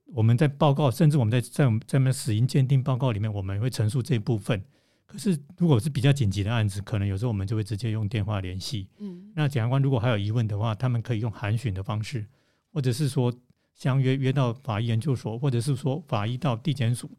[0.07, 4.61] 我们在报告，甚至我们在在我们在我们死因鉴定报告里面，我们会陈述这一部分。
[5.05, 8.87] 可是，如果是比较紧急的案子，可能有时候我们就会直接用电话联系。
[8.99, 12.25] 嗯，那检察官如果还有疑问的话，他们可以用函询的方式，
[12.71, 13.33] 或者是说。
[13.75, 17.09] 相约约到法医研究所，或者是说法医到地检署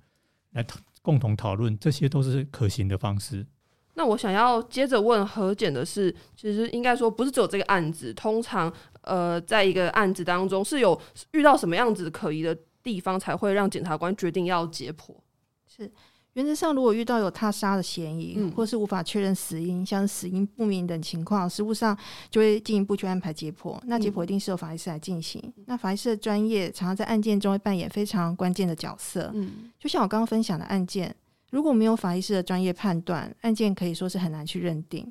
[0.53, 0.65] 来
[1.03, 3.45] 共同讨论，这些都是可行的方式。
[3.95, 10.99] 那我想要接着问何检的是，其实应该说不是只有这个案子，通常呃，在一个案子当中是有
[11.33, 15.13] 遇到什么样子可疑的地方，才会让检察官决定要解剖？
[15.67, 15.91] 是。
[16.35, 21.97] 原则上，如果遇到有他杀的嫌疑，或是无法确认死因，像死因不明等情况，实务上
[22.29, 23.79] 就会进一步去安排解剖。
[23.85, 25.41] 那解剖一定是由法医师来进行。
[25.67, 29.31] 那法医师的专业常常在案件中会扮演非常关键的角色。
[29.33, 31.15] 嗯，就像我刚刚分享的案件，
[31.51, 35.11] 如果没有法医师的专业判断，案件可以说是很难去认定。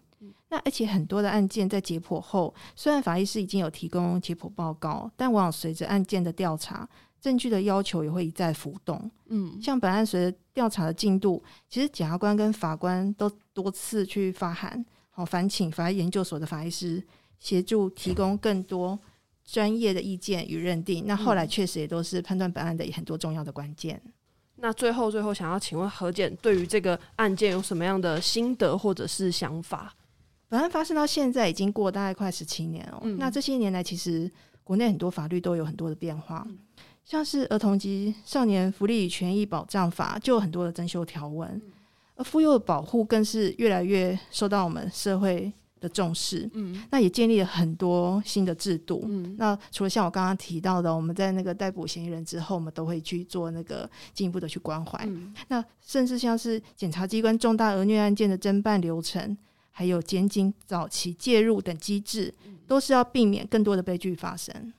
[0.49, 6.87] 那而且很多的案件在解剖后，虽然法医师已经有提供解剖报告，但往往随着案件的调查。
[7.23, 17.01] 证据的要求也会一再浮动，嗯，像本案随着调查的进度，其实检察官跟法官都多次去发函，好，烦请法医研究所的法医师
[17.39, 18.99] 协助提供更多
[19.45, 21.05] 专业的意见与认定。
[21.07, 24.01] 那后来确实也都是判断本案的很多重要的关键。
[24.57, 29.95] 那最后最后想要请问何检，对于这个案件有什么样的心得或者是想法？
[30.49, 34.29] 本案发生到现在已经过大概快十七年哦，那这些年来其实
[34.61, 36.45] 国内很多法律都有很多的变化。
[37.05, 41.61] 像是《儿童及少年福利与权益保障法》就有很多的增修条文，
[42.15, 46.49] 而妇幼的保护更是越来越受到我们社会的重视。
[46.53, 49.03] 嗯，那也建立了很多新的制度。
[49.05, 55.05] 嗯，那除了像我刚刚提到的，我们在那个逮捕嫌疑人之后，我们都会去做那个进一步的去关怀。
[55.49, 59.37] 那甚至像是检察机关重大儿虐案件的侦办流程，
[59.71, 62.33] 还有检警早期介入等机制，
[62.65, 64.71] 都是要避免更多的悲剧发生。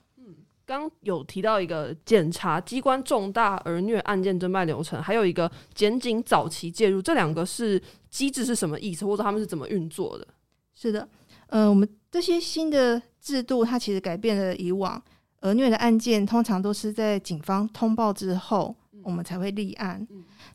[0.67, 10.27] 刚有提到一个检察机关重大儿虐案件侦办流程，还有一个检警早期介入，这两个是机制是什么意思，或者他们是怎么运作的？
[10.75, 11.09] 是的，
[11.49, 15.03] 呃，我们这些新的制度，它其实改变了以往
[15.41, 20.07] 儿虐的案件，通常都是在警方通报之后，我们才会立案。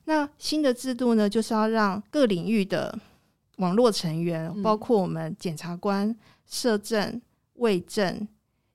[0.05, 2.97] 那新的制度呢，就是要让各领域的
[3.57, 6.15] 网络成员，包括我们检察官、
[6.47, 7.21] 摄政、
[7.53, 8.27] 卫政、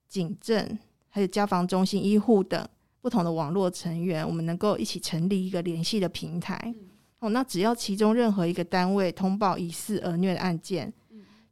[0.08, 0.78] 警政。
[1.14, 2.66] 还有家防中心、医护等
[3.00, 6.74] 不同的网络成员，我们能够一起成立一个联系的平台。
[7.20, 10.92] 哦，那只要其中任何一个单位通报疑似儿虐的案件，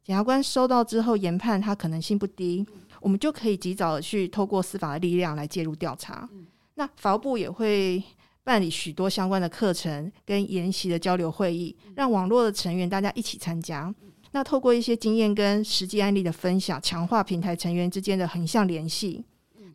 [0.03, 2.65] 检察官收到之后研判它可能性不低，
[2.99, 6.29] 我们就可以及早的去透过司法的力量来介入调查。
[6.75, 8.03] 那法务部也会
[8.43, 13.95] 办理许多相关的课程跟研习的交流会议，让网络的成员大家一起参加。
[14.33, 19.23] 那透过一些经验跟实际案例的分享，强化平台成员之间的横向联系。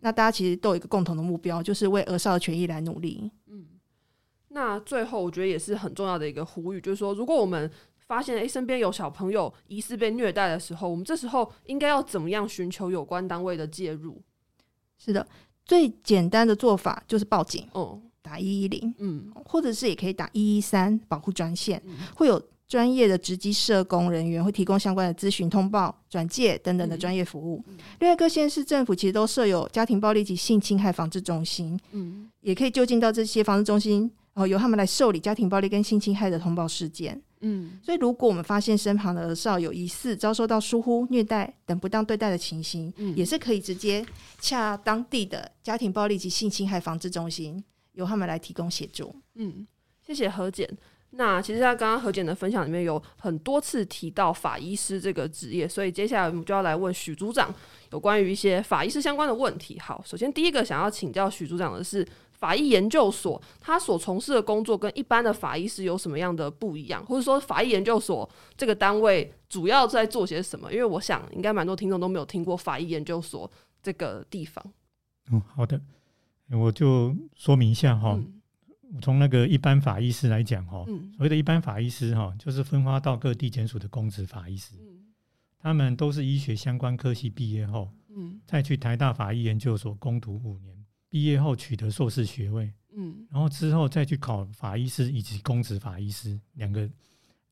[0.00, 3.30] 那大家其实都有一个共同的目标，就是为儿少的权益来努力。
[3.46, 3.66] 嗯，
[4.48, 14.22] 那最后我觉得也是很重要的一个呼吁，就是说，如果我们发现诶身边有小朋友疑似被虐待的时候，我们这时候应该要怎么样寻求有关单位的介入？
[14.98, 15.26] 是的，
[15.64, 21.82] 最简单的做法就是报警，哦，打一一零，嗯，或者是也可以打一一三保护专线，
[22.14, 22.42] 会有。
[22.68, 27.64] 专业的职机社工人员会提供相关的咨询、通报、转介等等的专业服务。
[28.00, 34.02] 另外，各县市政府其实都设有家庭暴力及性侵害防治中心，嗯，也可以就近到这些防治中心，
[34.34, 37.18] 然后由他们来受理家庭暴力跟性侵害的通报事件。
[37.40, 44.04] 嗯，所以如果我们发现身旁的儿少有疑似遭受到疏忽、虐待等不当对待的情形，嗯，也是可以直接
[44.40, 49.14] 洽当地的家庭暴力及性侵害防治中心，由他们来提供协助。
[49.36, 49.66] 嗯，
[50.04, 50.68] 谢谢何检。
[51.10, 57.52] 那其实他刚刚何检的分享里面有很多次提到法医师这个职业，所以接下来我们就要来问许组长
[57.92, 59.80] 有关于一些法医师相关的问题。
[59.80, 70.70] 好，首先第一个想要请教许组长的是，法医研究所他所从事的工作跟一般的法医师有什么样的不一样，或者说法医研究所这个单位主要在做些什么？
[70.70, 73.50] 因为我想应该蛮多听众都没有听过法医研究所
[73.82, 74.62] 这个地方。
[75.32, 75.80] 嗯，好的，
[76.50, 78.20] 我就说明一下哈。
[79.02, 84.74] 从那个一般法医师来讲，哈，所谓的一般法医师，哈，就是分发到各地检署的公职法医师，
[85.58, 90.74] 他们都是医学相关科系毕业后，嗯，再去台大法医研究所攻读五年，
[91.10, 93.26] 毕业后取得硕士学位，嗯。
[93.30, 96.90] 然后之后再去考法医师以及公职法医师两个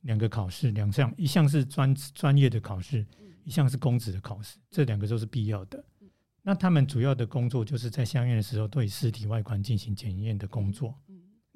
[0.01, 3.05] 两个考试，两项，一项是专专业的考试，
[3.45, 5.85] 一项是公职的考试，这两个都是必要的。
[6.43, 10.95] 那他们主要的工作就是在相验的时候对尸体外观进行检验的工作。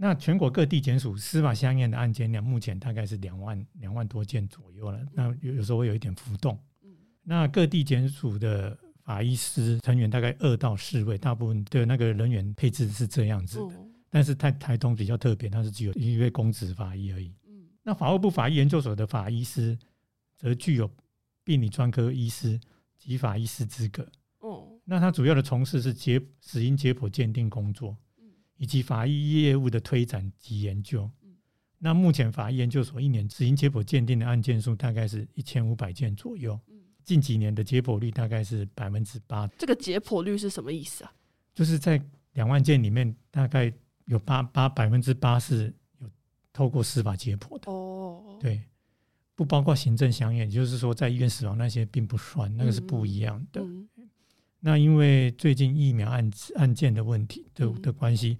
[0.00, 4.98] 嗯那全国各地检署司法相验的案件量，目前大概是两万两万多件左右了。
[5.12, 6.58] 那有有时候会有一点浮动。
[7.22, 13.74] 那各地检署的法医师成员大概二到四位，大部分的那个人员配置是这样子的。
[13.76, 17.32] 嗯但是台台东比较特别，它是只有一位公职法医而已。
[17.84, 19.78] 那法务部法医研究所的法医师，
[20.36, 20.90] 则具有
[21.44, 22.58] 病理专科医师
[22.98, 24.04] 及法医师资格。
[24.40, 27.96] 哦那他主要的从事是解死因解剖鉴定工作，
[28.60, 31.10] 以及法医业务的推展及研究。
[31.78, 36.60] 那目前法医研究所一年执行解剖鉴定的案件数大概是一千五百件左右，
[37.02, 41.12] 近几年的解剖率大概是百分之八，这个解剖率是什么意思啊？
[41.54, 41.98] 就是在
[42.34, 43.72] 两万件里面，大概
[44.04, 46.10] 有八八百分之八是有
[46.52, 48.60] 透过司法解剖的，哦，对，
[49.34, 53.62] 不包括行政相验，也就是说在医院死亡那些并不算，那个是不一样的。
[53.62, 53.88] 嗯
[54.62, 58.36] 那因为最近疫苗案案件的问题的嗯的关系，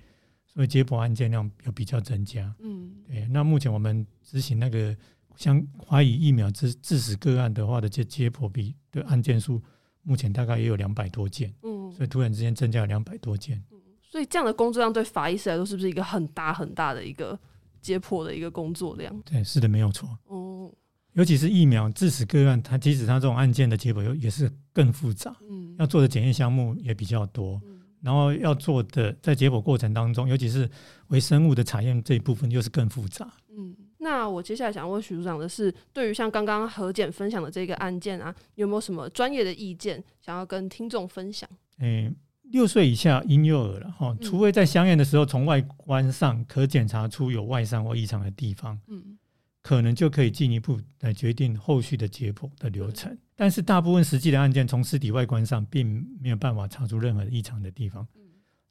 [0.52, 2.52] 所以解剖案件量有比较增加。
[2.60, 4.96] 嗯对，那目前我们执行那个
[5.36, 9.62] 像怀疑疫苗致致死个案的话的解解剖比的案件数，
[10.02, 13.62] 目前大概也有两百多件，嗯，所以突然之间增加了两百多件。
[14.02, 17.38] 所以这样的工作量对法医师来说，是不是一个很大很大的一个
[17.80, 19.16] 解剖的一个工作量？
[19.24, 20.18] 对，是的，没有错。
[20.26, 20.72] 哦，
[21.12, 27.60] 尤其是疫苗致死个案，它即使它这种案件的解剖又也是更复杂，嗯要做的检验项目也比较多，
[28.02, 30.68] 然后要做的在解剖过程当中，尤其是
[31.08, 33.30] 微生物的采验这一部分又是更复杂。
[33.56, 41.48] 嗯，那我接下来想问许组长的是，对于像刚刚何检分享的这个案件啊，有没有什么专业的意见想要跟听众分享？
[41.78, 42.12] 诶，
[42.44, 49.18] 六岁以下婴幼儿了哈，嗯除非在相验的时候从外观上可检查出有外伤或异常的地方，嗯
[49.62, 53.16] 可能就可以进一步来决定后续的解剖的流程。
[53.36, 58.06] 但是大部分实际的案件，从尸体外观上并没有办法查出任何异常的地方，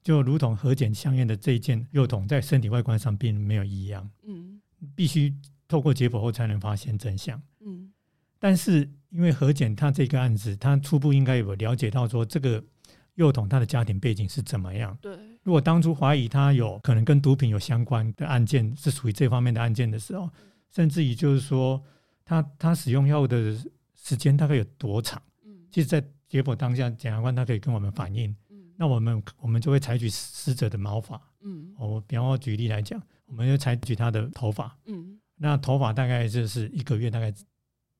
[0.04, 4.60] 就如同核检相验的这一件幼童在身体外观上并没有异样，嗯。
[4.96, 5.36] 必须
[5.68, 7.42] 透过解剖后才能发现真相。
[7.66, 7.92] 嗯。
[8.40, 12.64] 但是因为核检他这个案子，他初步应该有了解到说这个
[13.16, 14.98] 幼童他的家庭背景是怎么样。
[15.02, 20.30] 对，如果当初怀疑他有可能跟毒品有相关的案件，是属于这方面的案件的时候，
[20.72, 21.82] 甚至于就是说
[22.24, 23.58] 他他使用药物的
[23.96, 31.22] 时间大概有多长，嗯其实，在解剖当下，检察官他可以跟我们反映，嗯那我们我们就会采取死者的毛发。
[31.42, 37.34] 嗯我比方说举例来讲，我们就采取他的头发，嗯那头发大概就是一个月大概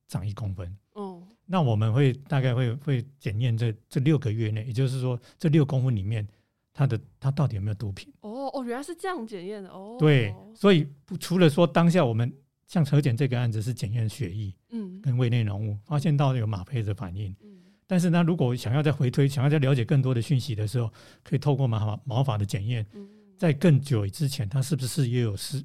[0.08, 0.78] 长一公分。
[0.94, 6.28] 哦那我们会大概会会检验这这六个月内，也就是说这六公分里面，
[6.72, 8.14] 他的他到底有没有毒品？
[8.22, 9.96] 哦哦，原来是这样检验的哦。
[9.98, 10.88] 对，所以
[11.20, 12.32] 除了说当下我们
[12.70, 25.64] 像车检这个案子是检验血液嗯跟胃内容物，发现到有吗啡的反应，嗯但是呢，如果想要再回推，想要再了解更多的讯息的时候，可以透过毛发毛发的检验，嗯在更久之前，他是不是也有是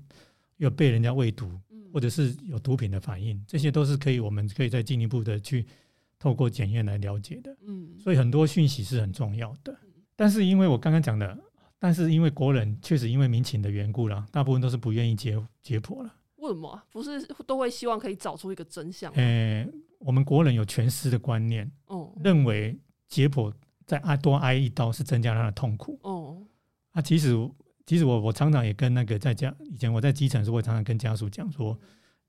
[0.56, 5.66] 有被人家喂毒，嗯或者是有毒品的反应，这些都是可以我们可以再进一步的去
[6.18, 7.54] 透过检验来了解的。
[7.66, 9.76] 嗯所以很多讯息是很重要的。
[10.16, 11.38] 但是因为我刚刚讲的，
[11.78, 16.10] 但是因为国人确实因为民情的缘故啦，大部分都是不愿意解解剖了。
[16.44, 19.16] 为什么啊不是都会希望可以找出一个真相吗？
[19.20, 19.66] 呃，
[19.98, 22.78] 我们国人有全尸的观念，哦认为
[23.08, 23.52] 解剖
[23.86, 25.98] 再挨多挨一刀是增加他的痛苦。
[26.02, 26.42] 哦
[26.92, 27.34] 啊，其实
[27.86, 31.78] 其实我我常常也跟那个在家以前我在基层的时候，我常常跟家属讲说，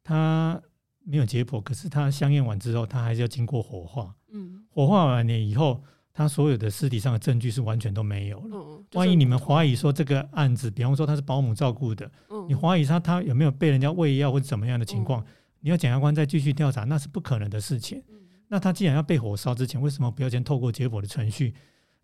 [0.04, 0.62] 他
[1.04, 5.84] 没有解剖，可是他相验完之后，他还是要经过火化，嗯火化完了以后，
[6.17, 8.49] 他所有的尸体上的证据是完全都没有了。
[8.54, 15.25] 嗯，万一你们怀疑说这个案子，比方说他是保姆照顾的，嗯你怀疑他他有没有被人家喂药或者怎么样的情况，嗯
[15.60, 18.02] 你要检察官再继续调查，那是不可能的事情。
[18.48, 21.54] 那他既然要被火烧之前，为什么不要先透过解剖的程序，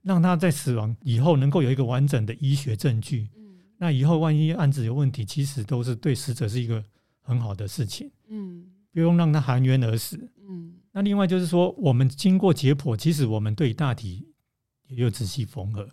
[0.02, 3.30] 让他在死亡以后能够有一个完整的医学证据？
[3.38, 3.42] 嗯
[3.78, 6.84] 那以后万一案子有问题，其实都是对死者是一个
[7.22, 10.18] 很好的事情，嗯不用让他含冤而死。
[10.50, 14.28] 嗯那另外就是说，我们经过解剖，其实我们对大体
[14.88, 15.88] 也有仔细缝合。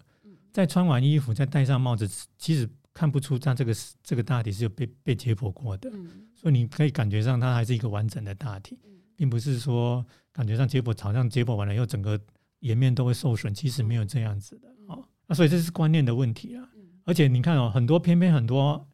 [0.52, 3.72] 在穿完衣服，再戴上帽子，其实看不出它这个
[4.02, 8.76] 这个大体是有被被解剖过的，嗯所以你可以感觉上它还是一个完整的大体，
[9.14, 12.20] 并不是说感觉上解剖好像解剖完了以后整个
[12.60, 15.04] 颜面都会受损，其实没有这样子的哦。
[15.26, 16.68] 那所以这是观念的问题啊。
[17.04, 18.84] 而且你看哦，很多偏偏很多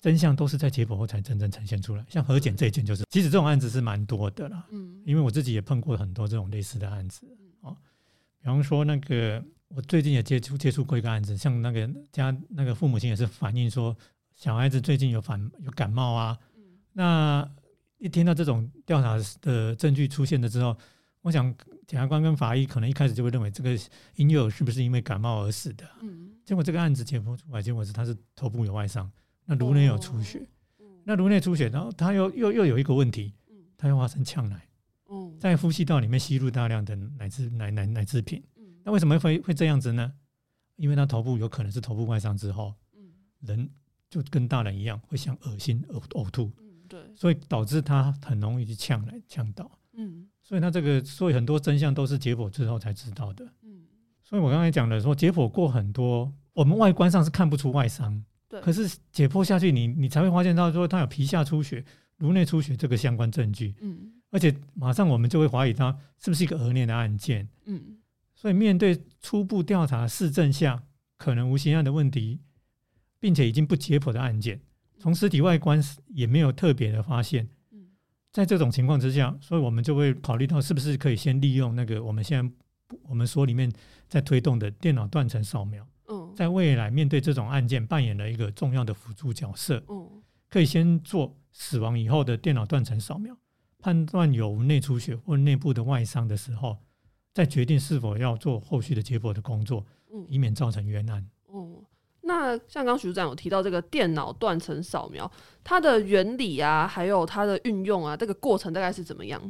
[0.00, 4.66] 真相都是在解剖后才真正呈现出来，像核检这一件就是，其实这种案子是蛮多的啦。
[4.70, 7.26] 嗯因为我自己也碰过很多这种类似的案子
[7.60, 7.76] 哦，
[8.40, 13.94] 比方说那个我最近也接触接触过一个案子，像那个家那个父母亲也是反映说，
[14.34, 16.38] 小孩子最近有反有感冒啊。
[16.92, 17.48] 那
[17.98, 20.76] 一听到这种调查的证据出现了之后，
[21.20, 21.54] 我想
[21.86, 23.78] 检察官跟法医可能一开始就会认为这个
[24.16, 25.86] 婴幼儿是不是因为感冒而死的。
[26.00, 26.30] 嗯。
[26.44, 29.08] 结果这个案子解剖出来，结果是他是头部有外伤，
[29.50, 30.46] 那颅内有出血。
[31.02, 33.34] 那颅内出血，然后他又又又有一个问题，
[33.76, 34.64] 他又发生呛奶。
[35.40, 38.40] 在呼吸道里面吸入大量的奶制奶奶奶制品。
[38.84, 40.12] 那为什么会会这样子呢？
[40.76, 42.72] 因为他头部有可能是头部外伤之后，
[43.40, 43.68] 人
[44.08, 46.52] 就跟大人一样会想恶心、呕呕吐。
[46.88, 49.68] 对，所以导致他很容易去呛奶呛到。
[49.94, 53.44] 嗯，所以他这个，所以很多真相都是解剖之后才知道的。
[53.62, 53.82] 嗯，
[54.22, 58.24] 所以我刚才讲的说，解剖过很多，我们外观上是看不出外伤。
[58.50, 61.82] 对，可是解剖下去，你你才会发现到说他有皮下出血、
[62.18, 63.74] 颅内出血这个相关证据。
[63.80, 64.12] 嗯。
[64.32, 67.98] 而且马上我们就会怀疑他是不是一个恶劣的案件，嗯，
[68.32, 70.80] 所以面对初步调查市政下
[71.16, 72.38] 可能无刑案的问题，
[73.18, 74.60] 并且已经不解剖的案件，
[75.00, 75.82] 从尸体外观
[76.14, 77.88] 也没有特别的发现，嗯，
[78.32, 82.54] 在这种情况之下，所以我们就会考虑到是不是可以先利用那个我们现在
[83.02, 83.68] 我们所里面
[84.06, 93.34] 在推动的电脑断层扫描，嗯，在未来面对这种案件扮演了一个重要的辅助角色，嗯，可以先做死亡以后的电脑断层扫描。
[93.78, 96.76] 判断有内出血或内部的外伤的时候，
[97.32, 101.26] 再决定是否要做后续的解剖的工作，嗯，以免造成冤案。
[101.46, 101.82] 哦，
[102.20, 105.30] 那像刚徐组长有提到这个电脑断层扫描，
[105.64, 109.40] 它的原理啊，还有它的运用啊，这个过程大概是怎么样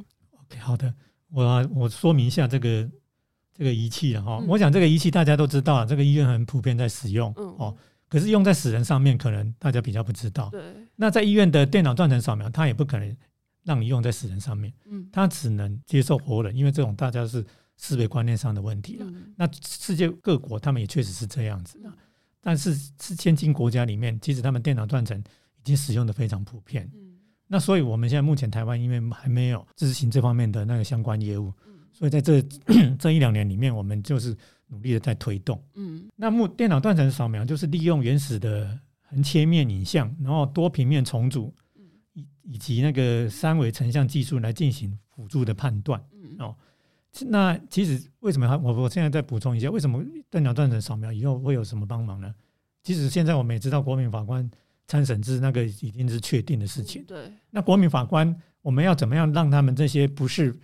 [0.45, 0.95] ？OK，好的，
[1.33, 2.89] 我我说明一下这个
[3.61, 7.77] 这个仪器了，哈，我想这个仪器大家都知道，这个医院很普遍在使用，嗯，哦，
[8.09, 10.49] 可是用在死人上面，可能大家比较不知道。
[10.49, 10.63] 对，
[10.97, 13.15] 那在医院的电脑断层扫描，它也不可能。
[13.63, 17.45] 让你用在死人上面，嗯，它只能接受活人，因为这种大家是
[17.77, 19.07] 思维观念上的问题了。
[19.37, 21.93] 那世界各国他们也确实是这样子的，
[22.41, 26.91] 但是是先进国家里面，其实他们电脑断层已经使用的非常普遍。
[26.95, 31.53] 嗯，那所以我们现在目前台湾因为还没有执行这方面的那个相关业务，
[32.01, 32.43] 所以在这
[32.99, 34.37] 这一两年里面，我们就是
[34.67, 35.63] 努力的在推动。
[35.75, 41.55] 嗯，那目电脑断层扫描就是利用原始的横切面影像，然后多平面重组。
[42.43, 46.03] 以及那个三维成像技术来进行辅助的判断，
[46.41, 46.53] 哦，
[47.29, 52.35] 那其实为什么我我现在再补充一下，为什么电脑断层扫描以后会有什么帮忙呢？
[52.83, 54.51] 其实现在我们也知道，国民法官
[54.89, 57.05] 参审制那个已经是确定的事情。
[57.05, 60.59] 对，那国民法官我们要怎么样让他们这些不是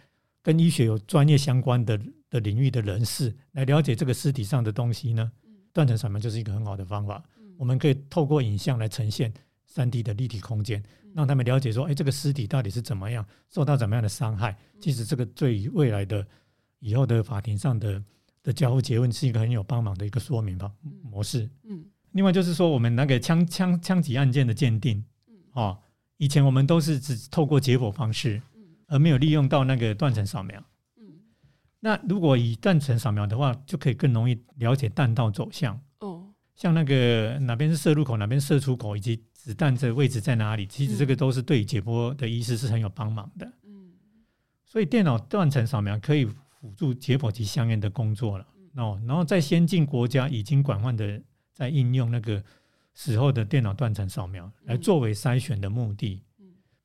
[0.47, 5.33] 跟医学有专业相关的的领域的人士来了解这个尸体上的东西呢？
[5.73, 7.21] 断层扫描就是一个很好的方法，
[7.59, 9.35] 我们可以透过影像来呈现
[9.67, 10.81] 三 D 的立体空间。
[11.17, 14.57] 让他们了解说，哎，这个尸体到底是怎么样受到怎么样的伤害？
[14.79, 16.25] 其实这个对于未来的
[16.79, 18.01] 以后的法庭上的
[18.45, 20.71] 的交互结问是一个很有帮忙的一个说明吧
[21.03, 21.51] 模式。
[21.65, 25.05] 嗯，另外就是说，我们那个枪枪枪击案件的鉴定，
[25.55, 25.77] 哦，
[26.19, 28.41] 以前我们都是只透过解剖方式，
[28.87, 30.63] 而没有利用到那个断层扫描。
[30.97, 31.05] 嗯，
[31.81, 35.81] 那如果以断层扫描的话，就可以更容易了解弹道走向。
[36.01, 40.67] 哦，像那个哪边是射入口，哪边射出口，以及子弹的位置在哪里？
[40.67, 43.47] 其实这个都是对解剖的医师是很有帮忙的。
[43.65, 43.93] 嗯，
[44.65, 48.47] 所以电脑断层扫描可以辅助解剖及相应的工作了。
[48.75, 51.21] 哦，然后在先进国家已经广泛的
[51.53, 52.43] 在应用那个
[52.93, 56.23] 死后的电脑断层扫描来作为筛选的目的。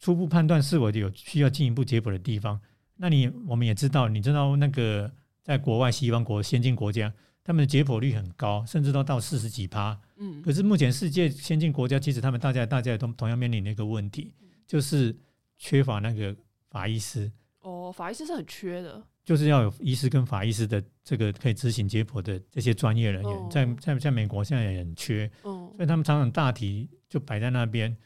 [0.02, 2.60] 初步判断是否有需要进一步解剖的地方。
[2.98, 5.10] 那你我们也知道，你知道那个
[5.42, 7.14] 在国外西方国先进国家。
[7.44, 10.00] 他们的解剖率很高，甚至都到四十几趴。
[10.18, 14.32] 嗯，可是目前世界先进国家，其实他们大家大家都同样面临的一个问题，
[14.68, 15.14] 就是
[15.58, 16.36] 缺乏那个
[16.70, 17.30] 法医师。
[17.62, 25.26] 哦，法医师是很缺的，就是要有医师跟法医师的这个可以执行解剖的这些专业人员，在在在美国现在也很缺。
[25.42, 27.98] 哦，所以他们常常大体就摆在那边，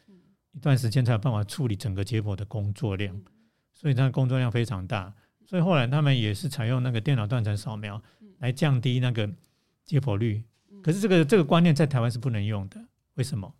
[0.56, 3.14] 一段时间才有办法处理整个解剖的工作量，
[3.72, 5.14] 所以他的工作量非常大。
[5.46, 8.02] 所以后来他们也是采用那个电脑断层扫描。
[8.40, 9.26] 来降低那个
[9.86, 10.44] 解剖率，
[10.82, 12.78] 可是这个这个观念在台湾是不能用的。
[13.14, 13.50] 为什么？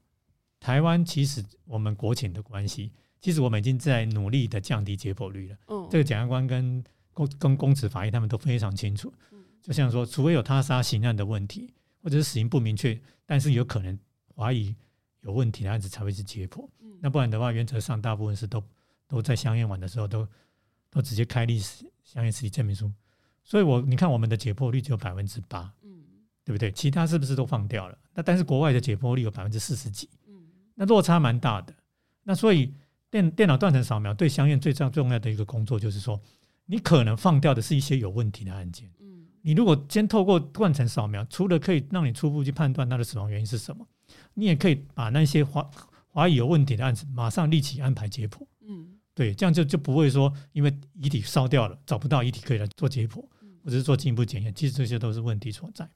[0.61, 5.57] 台湾其实我们国情的关系，其实我们已经在努力的降低解剖率了。
[5.69, 6.85] 嗯，这个检察官跟
[7.15, 9.11] 公跟公职法医他们都非常清楚。
[9.33, 11.73] 嗯，就像说，除非有他杀刑案的问题，
[12.03, 13.99] 或者是死因不明确，但是有可能
[14.37, 14.77] 怀疑
[15.27, 16.67] 有问题的案子才会是解剖。
[16.81, 18.63] 嗯，那不然的话，原则上大部分是都
[19.09, 20.27] 都在香烟完的时候都
[20.89, 22.91] 都直接开立香烟实体证明书。
[23.43, 26.05] 所以，我你看，我们的解剖率只有百分之八，嗯，
[26.45, 26.71] 对不对？
[26.73, 27.99] 其他是不是都放掉了？
[28.15, 30.35] 那但是国外的解剖率有百分之四十几，嗯，
[30.75, 31.75] 那落差蛮大的。
[32.23, 32.73] 那所以
[33.11, 36.21] 电电脑断层扫描对香烟最重重要的一个工作，就是说，
[36.67, 43.87] 你可能放掉的是一些有问题的案件，嗯，你如果先透过断层扫描，除了可以让你初步去判断它的死亡原因是什么，
[44.35, 45.65] 你也可以把那些怀
[46.13, 48.47] 怀疑有问题的案子马上立即安排解剖。
[48.61, 53.21] 嗯，对，这样就就不会说因为遗体烧掉了找不到遗体可以来做解剖，
[53.63, 55.89] 或者是做进一步检验，其实这些都是问题所在。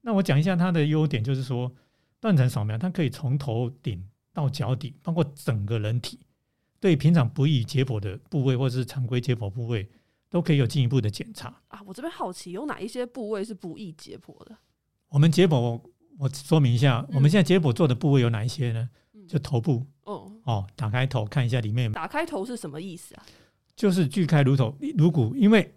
[0.00, 1.72] 那我讲一下它的优点，就是说
[2.20, 6.20] 断层扫描它可以从头顶到脚底，包括整个人体，
[6.80, 9.88] 对平常不易解剖的部位或者是常规解剖部位。
[10.30, 11.80] 都可以有进一步的检查啊！
[11.86, 14.58] 我这边好奇，有哪一些部位是不易解剖的？
[15.06, 15.80] 我们解剖，
[16.18, 18.88] 我说明一下，我们现在解剖做的部位有哪一些呢？
[19.28, 19.84] 就头部。
[20.04, 21.90] 哦哦，打开头看一下里面。
[21.92, 23.22] 打开头是什么意思啊？
[23.74, 25.74] 就是锯开颅头、颅骨，因为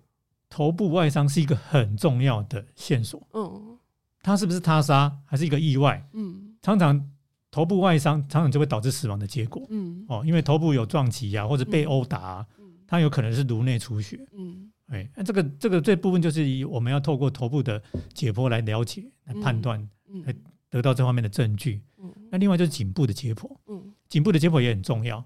[0.49, 3.25] 头部外伤是一个很重要的线索。
[3.33, 3.77] 嗯，
[4.21, 6.07] 它是不是他杀还是一个意外？
[6.13, 7.09] 嗯，常常
[7.49, 9.65] 头部外伤常常就会导致死亡的结果。
[9.69, 12.45] 嗯，哦，因为头部有撞击呀，或者被殴打。
[12.89, 17.83] 它有可能是颅内出血，嗯，哎，那这个这个这部分就是以我们要透过头部的
[18.13, 19.85] 解剖来了解、来判断、
[20.25, 20.35] 来
[20.69, 21.81] 得到这方面的证据。
[21.97, 25.23] 嗯，那另外就是颈部的解剖，嗯，颈部的解剖也很重要。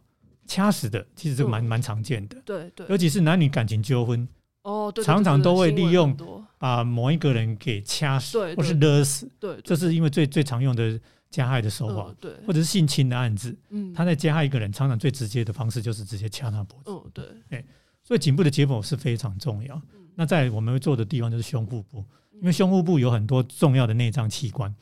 [0.48, 4.28] 掐死的其实这个蛮蛮常见的，对对，尤其是男女感情纠纷，
[4.64, 6.18] 哦，对，常常都会利用
[6.58, 11.00] 把某一个人给掐死或是勒死，对，这是因为最最常用的。
[11.32, 17.66] 加害的手法，对，或者是性侵的案子，嗯，他在加害一个人，常常最直接的方式就是直接掐他脖子，嗯，对，哎，
[18.04, 19.82] 所以颈部的解剖是非常重要。
[20.14, 22.04] 那在我们会做的地方就是胸腹部，
[22.42, 24.76] 因为胸腹部有很多重要的内脏器官，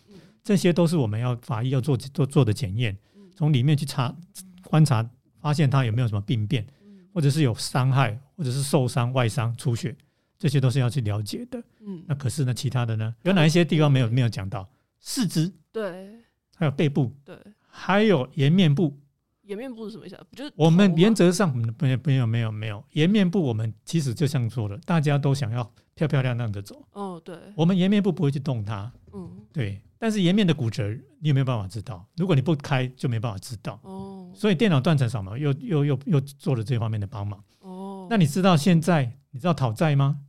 [0.44, 2.98] 这些都是我们要法医要做做做的检验，
[3.36, 4.16] 从里面去查
[4.64, 5.08] 观察，
[5.40, 6.66] 发现他有没有什么病变，
[7.14, 9.96] 或者是有伤害，或者是受伤、外伤、出血，
[10.40, 11.62] 这些都是要去了解的。
[11.82, 14.68] 嗯，那可是呢，其他的呢，有哪一些地方没有没有讲到？
[15.00, 16.16] 四肢，对。
[16.56, 17.38] 还有背部，对，
[17.70, 19.00] 还有颜面部。
[19.44, 20.20] 颜面部是什么意思？
[20.36, 26.82] 就是我们原则上，没没有没有没有颜面部，我们其实就像说了，大家都想要漂漂亮亮的走。
[26.94, 28.90] 哦，对，我们颜面部不会去动它。
[29.12, 29.82] 嗯，对。
[29.98, 30.88] 但是颜面的骨折，
[31.20, 32.06] 你有没有办法知道？
[32.16, 33.78] 如果你不开，就没办法知道。
[33.84, 34.32] 哦。
[34.34, 37.44] 所以电脑断层扫描又又又又做了这方面的帮忙。
[37.60, 38.08] 哦。
[38.10, 40.22] 那你知道现在你知道讨债吗？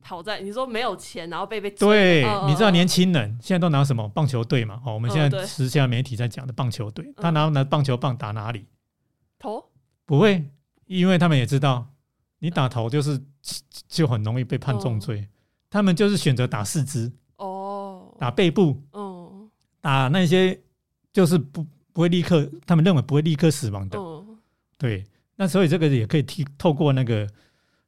[0.00, 4.80] 讨债，你说没有钱，然后被被对，你知道年轻人现在都拿什么棒球队嘛？
[4.86, 8.64] 哦，我们现在时下媒体在讲的棒球队，他拿拿棒球棒打哪里？
[9.38, 9.62] 头
[10.06, 10.50] 不会，
[10.86, 11.86] 因为他们也知道
[12.38, 13.20] 你打头就是
[13.88, 15.26] 就很容易被判重罪，
[15.70, 19.48] 他们就是选择打四肢哦，打背部哦，
[19.80, 20.60] 打那些
[21.12, 23.98] 就是不不会立刻，他们认为不会立刻死亡的。
[24.76, 25.04] 对，
[25.36, 27.28] 那所以这个也可以替透过那个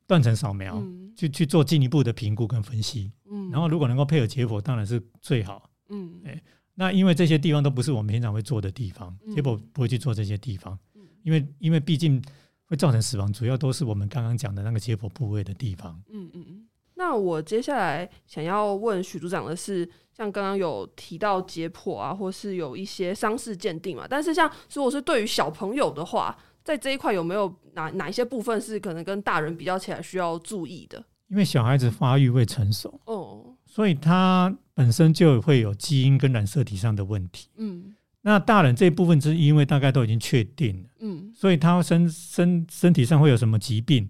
[0.07, 0.83] 断层扫描。
[1.17, 6.43] 去去做进一步的评估跟分析，嗯，然后如果能够配合解剖，当然是最好，嗯，哎，
[6.73, 10.79] 那因为这些地方都不是我们平常会做的地方，解剖不会去做这些地方，
[11.23, 12.23] 因为因为毕竟
[12.71, 16.67] 会造成死亡，主要都是我们刚刚讲的那个解剖部位的地方，嗯嗯嗯。
[16.95, 19.85] 那我接下来想要问许组长的是，
[20.17, 31.03] 像刚刚有提到解剖啊，或是有一些伤势鉴定嘛，但是像如果是对于小朋友的话，在这一块有没有哪哪一些部分是可能跟大人比较起来需要注意的？
[31.29, 37.49] 因为小孩子发育未成熟，哦，所以他本身就会有基因跟染色体上的问题。
[37.57, 44.09] 嗯，那大人这一部分是因为大概都已经确定了，嗯，所以他身身身体上会有什么疾病，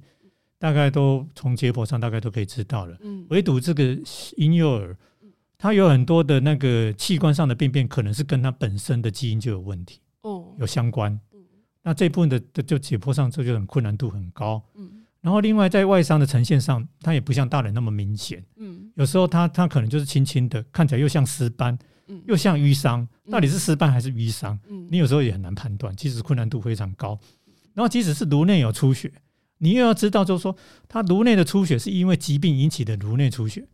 [0.59, 2.97] 大概都从解剖上大概都可以知道了。
[3.01, 3.97] 嗯，唯独这个
[4.37, 4.97] 婴幼儿，
[5.57, 11.13] 他有很多的那个器官上的病变，可能是跟他本身的基因就有问题，哦，有相关。
[11.33, 11.41] 嗯，
[11.83, 14.63] 那这部分的就解剖上这就很困难度很高。
[14.75, 14.91] 嗯。
[15.21, 18.43] 然后另外在外伤的呈现上，它也不像大人那么明显。
[18.57, 21.79] 嗯，有时候他他可能就是轻轻的，看起来又像尸斑，
[22.11, 24.59] 嗯，又像淤伤，到底是尸斑还是淤伤？
[24.69, 27.19] 嗯，你有时候也很难判断，其实困难度非常高。
[27.73, 29.11] 然后即使是颅内有出血，
[29.59, 30.55] 你又要知道，就是说
[30.89, 33.65] 他颅内的出血是因为疾病引起的颅内出血，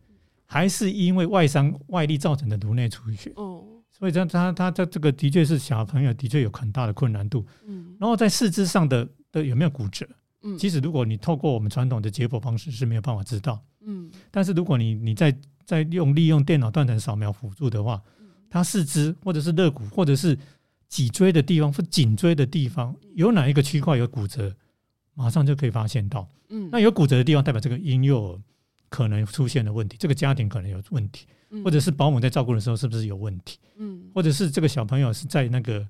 [0.45, 3.33] 还是因为外伤外力造成的颅内出血？
[3.35, 7.43] 哦，所以这他他这这个的确是小朋友的确有很大的困难度。
[7.65, 10.07] 嗯，然后在四肢上的的有没有骨折？
[10.43, 15.35] 嗯，其实如果你透过我们传统的解剖方式是没有办法知道，嗯，但是如果你你在
[15.65, 17.99] 在用利用电脑断层扫描辅助的话，
[18.49, 20.37] 它四肢或者是肋骨或者是
[20.87, 24.55] 脊椎的地方或颈椎的地方有哪一个区块有骨折，
[25.13, 28.41] 马上就可以发现到，嗯，那有骨折的地方代表这个婴幼儿
[28.89, 31.27] 可能出现了问题，这个家庭可能有问题，
[31.63, 35.85] 或者是保姆在照顾的时候是不是有问题，嗯，或者是这个小朋友是在那个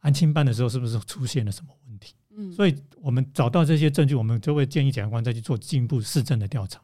[0.00, 2.14] 安亲班的时候是不是出现了什么问题？
[2.34, 6.80] 嗯，所以我们找到这些证据，我们就会建议检察官再去做进一步市政的调查。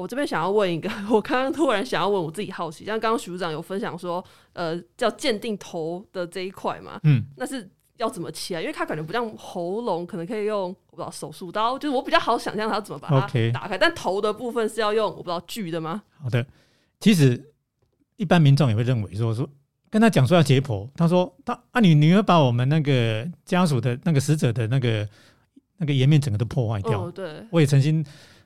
[0.00, 4.24] 嗯，我这边想要问一个， 我刚刚突然想要问我自己好奇，像刚刚徐组长有分享说，
[4.54, 8.60] 呃，叫鉴定头的这一块嘛，嗯，那是要怎么切啊？
[8.60, 13.76] 因为他感觉不像喉咙，可能可以用我不知道手术刀，就是我比较好想象他怎么把它打开。
[13.76, 16.02] 但头的部分是要用我不知道锯的吗？
[16.22, 16.44] 好的，
[16.98, 17.52] 其实
[18.16, 19.48] 一般民众也会认为说说
[19.90, 25.06] 跟他讲说要解剖，他说他啊你你会把我们那个家属的那个死者的那个
[25.76, 27.10] 那个颜面整个都破坏掉。
[27.10, 28.04] 对，我也曾经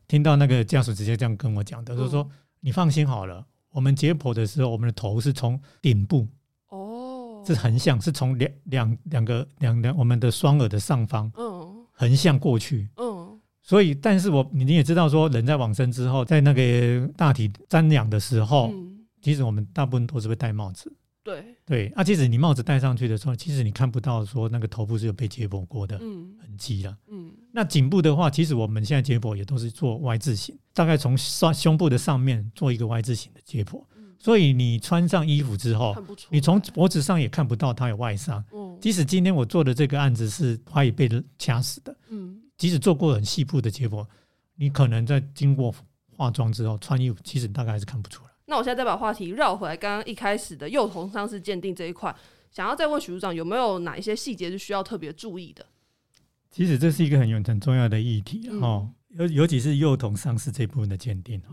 [0.09, 2.29] 听到那个家属直接这样跟我讲的，就是说
[2.61, 6.27] 你放心好了，我们解剖的时候，我们的头是从顶部。
[6.69, 7.43] 哦。
[7.47, 18.73] 是横向，是从两两两个两两我们的双耳的上方，嗯，横向过去，嗯，所以，但是我你也知道，说人在往生之后，在那个大体瞻仰的时候，
[19.21, 20.91] 其实我们大部分都是会戴帽子，
[21.25, 33.83] 对对，啊，即使你帽子戴上去的时候，其实你看不到说那个头部是有被解剖过的痕迹了，嗯，那颈部的话，其实我们现在解剖也都是做 Y 字形，大概从上胸部的上面做一个 Y 字形的解剖。
[34.19, 35.95] 所以你穿上衣服之后，
[36.31, 38.43] 你从脖子上也看不到它有外伤。
[38.53, 41.09] 嗯，即使今天我做的这个案子是怀疑被
[41.39, 44.07] 掐死的，嗯，即使做过很细部的结果，
[44.57, 45.75] 你可能在经过
[46.17, 48.31] 化妆之后穿衣服，其实大概还是看不出来。
[48.47, 52.15] 那我现在再把话题绕回来，刚刚一开始的幼童伤势鉴定这一块，
[52.51, 55.67] 想要再问许组长有没有哪一些细节是需要特别注意的？
[56.51, 61.51] 其实这是一个很有很重要的议题哈，尤尤其是幼童伤势这部分的鉴定哈，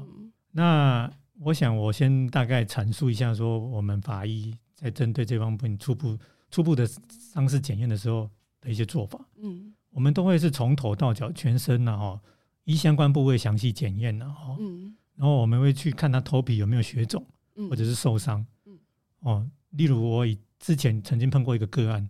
[0.51, 1.11] 那。
[1.43, 6.15] 我想，我先大概阐述一下，说我们法医在针对这方面初步
[6.51, 6.87] 初步的
[7.33, 8.29] 伤势检验的时候
[8.59, 9.19] 的一些做法。
[9.41, 12.21] 嗯，我们都会是从头到脚全身呢，哈，
[12.65, 14.55] 依相关部位详细检验呢，哈。
[14.59, 14.95] 嗯。
[15.21, 17.23] 然后我们会去看他头皮有没有血肿，
[17.69, 18.43] 或者是受伤。
[18.65, 18.79] 嗯。
[19.19, 22.09] 哦，例如我以之前曾经碰过一个个案，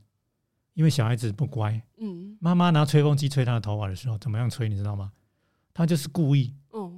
[0.76, 5.12] 因为小孩子不乖，嗯，妈妈拿吹风机吹他的头发的时候，怎么样吹，你知道吗？
[5.74, 6.54] 他就是故意。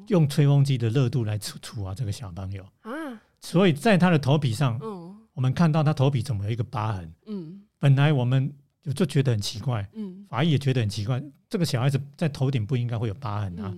[0.09, 2.64] 用吹风机的热度来除除啊，这个小朋友。
[2.82, 2.91] 啊，
[3.39, 8.53] 所以在他的头皮上，嗯，我们看到他头皮怎么有一个疤痕，嗯，本来我们
[8.84, 13.74] 就就觉得很奇怪，嗯，法医也觉得很奇怪，这个小孩子在头顶不应该会有疤痕啊，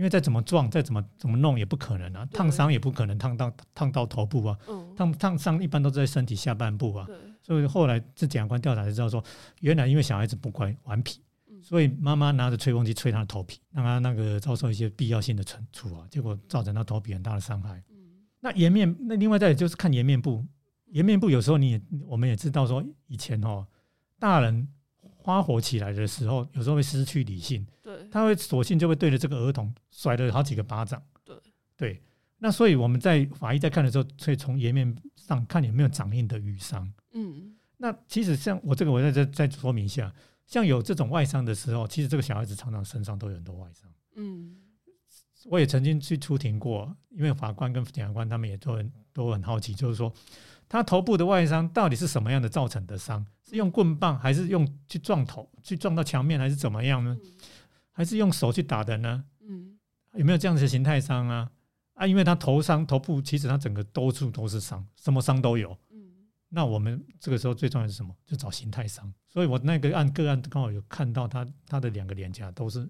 [0.00, 4.58] 因为再怎么撞，再怎么怎么弄也不可能啊，烫伤也不可能烫到烫到头部啊，
[4.96, 7.06] 烫烫伤一般都在身体下半部啊，
[7.42, 9.22] 所以后来这检察官调查才知道说，
[9.60, 11.20] 原来因为小孩子不乖顽皮。
[11.62, 17.82] 所以妈妈拿着吹风机吹他的头皮，让他那个遭受一些必要性的惩处啊，结果造成他头皮很大的伤害。
[18.40, 20.42] 那颜面，那另外再就是看颜面部，
[20.86, 23.66] 颜面部有时候你也我们也知道说，以前哦，
[24.18, 24.66] 大人
[25.22, 31.36] 发火起来的时候，有时候会失去理性，对，他会索性就会对着这个儿童甩了好几个巴掌，对
[31.76, 32.02] 对。
[32.38, 36.90] 那所以我们在法医在看的时候，会从颜面上看有没有掌印的瘀伤。
[37.12, 40.12] 嗯，那其实像我这个，我在这再说明一下。
[40.46, 43.88] 像有这种外伤的时候，其实这个小孩子常常身上都有很多外伤。
[44.16, 44.56] 嗯，
[45.44, 50.12] 我也曾经去出庭过，因为法官跟检察官他们也都很都很好奇，就是说
[50.70, 53.26] 他头部的外伤到底是什么样的造成的伤？
[53.42, 57.18] 是用棍棒，还是用去撞头，去撞到墙面，还是怎么样呢？
[57.90, 59.24] 还是用手去打的呢？
[59.42, 59.76] 嗯，
[60.14, 61.50] 有没有这样子的形态伤啊？
[61.94, 65.76] 啊，因为他头伤头部其实他整个多处都是伤，什么伤都有。
[66.52, 68.14] 那我们这个时候最重要是什么？
[68.24, 69.12] 就找形态伤。
[69.28, 72.88] 所以我那个案个案刚好有看到他他的两个脸颊都是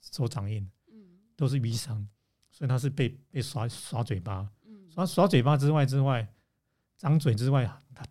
[0.00, 2.06] 手掌印，嗯，都是淤伤，
[2.50, 6.26] 所以他是被被耍耍嘴巴，嗯，耍耍嘴巴之外之外，
[7.00, 8.04] 张嘴之外，他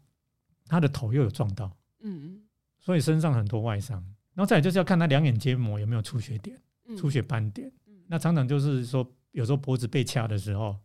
[0.65, 1.71] 他的头又有撞到，
[2.01, 2.41] 嗯，
[2.79, 4.03] 所以身上很多外伤。
[4.33, 6.59] 然后再就是要看他两眼结膜有没有出血点、
[6.97, 7.71] 出血斑点。
[8.07, 10.75] 那常常就是说，有时候脖子被掐的时候，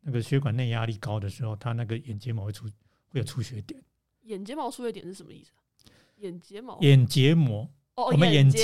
[0.00, 2.66] 那个血管内压力高的时候，他那个眼睫毛会出。
[3.14, 3.80] 会有出血点，
[4.22, 5.52] 眼睫毛出血点是什么意思？
[6.16, 8.60] 眼睫毛、眼结膜，哦，我们眼睛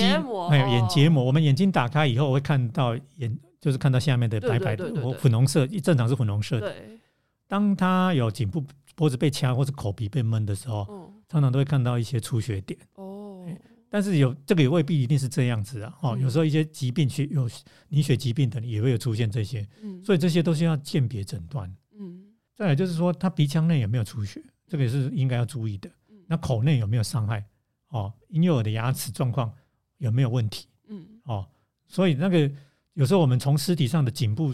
[0.48, 6.74] 还有眼结膜，我们眼睛打开以后会看到眼，就是看到下面的白白的我粉红色，正常是粉红色的。
[7.50, 12.78] 当他有颈部脖子被掐或者口鼻被闷的时候，常常都会看到一些出血点。
[12.94, 13.44] 哦，
[13.88, 15.98] 但是有这个也未必一定是这样子啊。
[16.00, 17.50] 哦，有时候一些疾病血有
[17.88, 21.68] 凝血疾病等也会有出现这些，嗯，所以这些都是要鉴别诊断。
[21.98, 22.22] 嗯
[22.54, 25.90] 再来就是说，他鼻腔内有没有出血，这个也是应该要注意的。
[26.28, 27.44] 那口内有没有伤害？
[27.88, 29.52] 哦，婴幼儿的牙齿状况
[29.98, 30.68] 有没有问题？
[30.86, 31.44] 嗯，哦，
[31.88, 32.48] 所以那个
[32.92, 34.52] 有时候我们从尸体上的颈部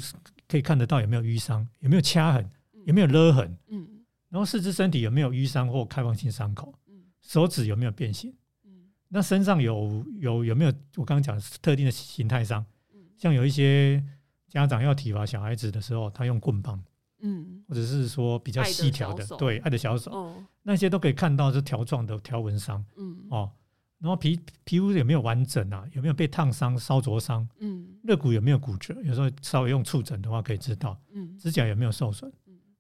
[0.49, 2.49] 可以看得到有没有淤伤，有没有掐痕，
[2.87, 3.59] 有没有勒痕？
[3.68, 3.87] 嗯，
[4.28, 6.72] 然后四肢身体有没有淤伤或开放性伤口？
[6.89, 8.32] 嗯，手指有没有变形？
[8.64, 8.70] 嗯，
[9.09, 12.64] 那身上有有有没有我刚刚讲特定的形态伤？
[12.95, 14.03] 嗯，像有一些
[14.49, 16.82] 家长要体罚小孩子的时候，他用棍棒。
[17.20, 23.51] 嗯，或者是说比较细条的，对，爱的小手，那些都可以看到是条状的条纹伤，嗯，哦，
[23.99, 25.82] 然后皮皮肤有没有完整啊？
[25.93, 27.49] 有没有被烫伤、烧灼伤？
[27.59, 28.95] 嗯，肋骨有没有骨折？
[29.03, 32.30] 有时候稍微用触诊的话可以知道，嗯，指甲有没有受损？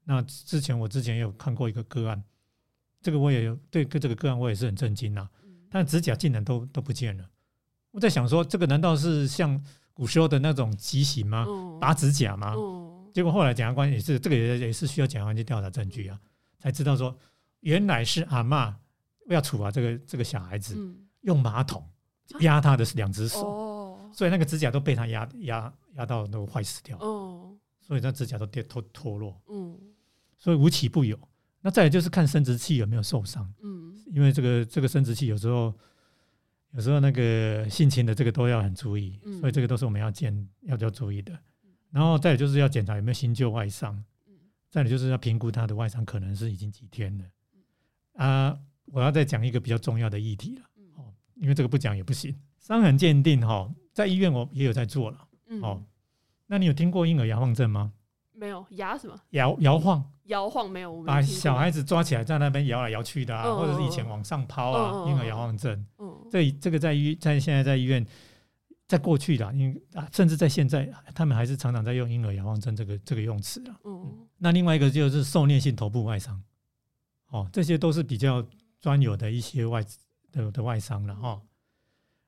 [0.06, 2.22] 嗯，那之前我之前有看过一个个案，
[3.02, 5.28] 这个我也有对跟这个个案我也是很震惊呐。
[5.68, 7.28] 但指甲竟然都都不见了，
[7.90, 11.44] 我在想说，这个难道是像古时候的那种畸形吗？
[11.80, 12.54] 拔指甲吗？
[13.12, 16.18] 结果后来检察官也是这个也也是需要检察官去调查证据啊，
[16.58, 17.14] 才知道说
[17.60, 18.78] 原来是阿妈
[19.28, 20.76] 要处罚这个这个小孩子，
[21.22, 21.84] 用马桶
[22.40, 26.96] 压他的两只手，所以那个指甲都被他压压压到都坏死掉，
[27.80, 29.78] 所以那指甲都跌脱脱落，嗯，
[30.38, 31.18] 所以无奇不有。
[31.60, 35.74] 那再来就是看生殖器有没有受伤，嗯，因为这个这个生殖器有时候
[36.72, 41.36] 有时候那个性侵的这个都要很注意，所以这个都是我们要检要要注意的。
[41.90, 44.04] 然后再就是要检查有没有新旧外伤，
[44.70, 47.24] 再来就是要评估他的外伤可能是已经几天了。
[48.14, 50.62] 啊，我要再讲一个比较重要的议题了，
[50.96, 52.36] 哦，因为这个不讲也不行。
[52.60, 55.28] 伤痕鉴定哈，在医院我也有在做了，
[55.62, 55.82] 哦，
[56.46, 57.92] 那你有听过婴儿摇晃症吗？
[58.36, 59.18] 没有摇什么？
[59.30, 60.12] 摇摇晃。
[60.26, 65.86] 摇晃没有，把小孩子抓起来在那边摇来摇去的啊，或者是以前往上抛啊，婴儿摇晃症。
[65.98, 68.04] 嗯，这这个在医在现在在医院，
[68.88, 73.78] 在过去的，因啊，甚至在现在，他们还是常常在用婴儿摇晃症这个这个用词啊。
[73.84, 76.42] 嗯，那另外一个就是受虐性头部外伤，
[77.28, 78.44] 哦，这些都是比较
[78.80, 79.80] 专有的一些外
[80.32, 81.40] 的的外伤了哈。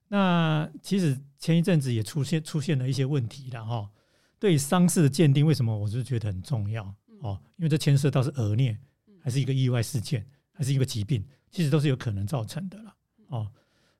[0.07, 3.91] 那其实前一阵子也出现出现了一些问题了哈。
[4.39, 6.85] 对伤势的鉴定，为什么我就觉得很重要？
[7.21, 8.77] 哦，因为这牵涉到是额颞，
[9.21, 12.95] 还是一个意外事件，还是一个疾病，其实都是有可能造成的了。
[13.27, 13.51] 哦，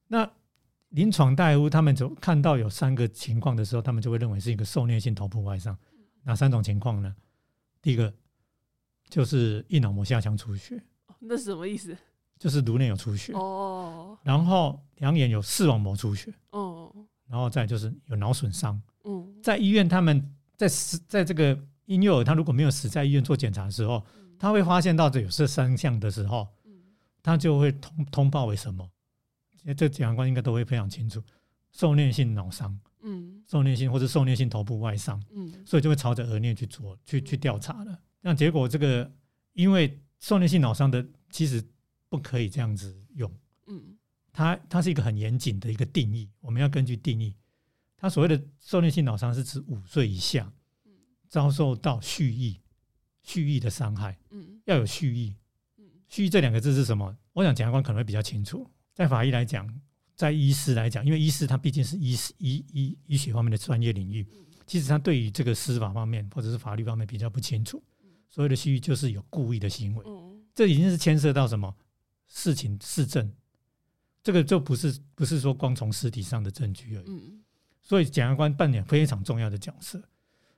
[0.07, 0.31] 那
[0.91, 5.77] 临床大夫他们就看到有三个情况的时候，他们就会认为是一个受虐性头部外伤。
[6.23, 7.15] 哪三种情况呢？
[7.83, 8.15] 第一个
[9.09, 10.83] 就是硬脑膜下腔出血，
[11.19, 11.97] 那是什么意思？
[12.39, 14.17] 就是颅内有出血哦。
[14.23, 16.95] 然后两眼有视网膜出血哦。
[17.27, 18.81] 然后再就是有脑损伤。
[19.09, 20.23] 嗯，在医院他们
[20.57, 21.59] 在死在这个。
[21.89, 24.05] 婴幼儿他如果没有死在医院做检查的时候，
[24.39, 26.47] 他会发现到这有这三项的时候，
[27.23, 28.87] 他就会通通报为什么？
[29.75, 31.23] 这检察官应该都会非常清楚，
[31.73, 37.99] 受虐性脑伤，嗯，受虐性或者受虐性头部外伤，嗯，所以就会朝着讹虐去做，去去调查了。
[38.21, 39.11] 那结果这个
[39.55, 41.65] 因为受虐性脑伤的其实
[42.11, 43.33] 不可以这样子用，
[43.69, 43.97] 嗯，
[44.31, 47.35] 它它是一个很严谨的一个定义，我们要根据定义，
[47.99, 50.51] 它所谓的受虐性脑伤是指五岁以下。
[51.31, 52.59] 遭受到蓄意、
[53.23, 55.37] 蓄意的伤害，嗯，要有蓄意，
[55.77, 57.15] 嗯，蓄意这两个字是什么？
[57.35, 58.67] 我想检察官可能会比较清楚。
[58.95, 59.71] 在法医来讲，
[60.17, 64.27] 在医师来讲，因为医师他毕竟是医医医医学方面的专业领域，
[64.67, 67.85] 其实他对于这个司法方面或者是法律方面比较不清楚。
[68.31, 70.05] 所谓的蓄意就是有故意的行为，
[70.55, 71.77] 这已经是牵涉到什么
[72.27, 73.31] 事情事证，
[74.23, 77.39] 这个就不是不是说光从尸体上的证据而已。
[77.89, 80.03] 所以检察官扮演非常重要的角色。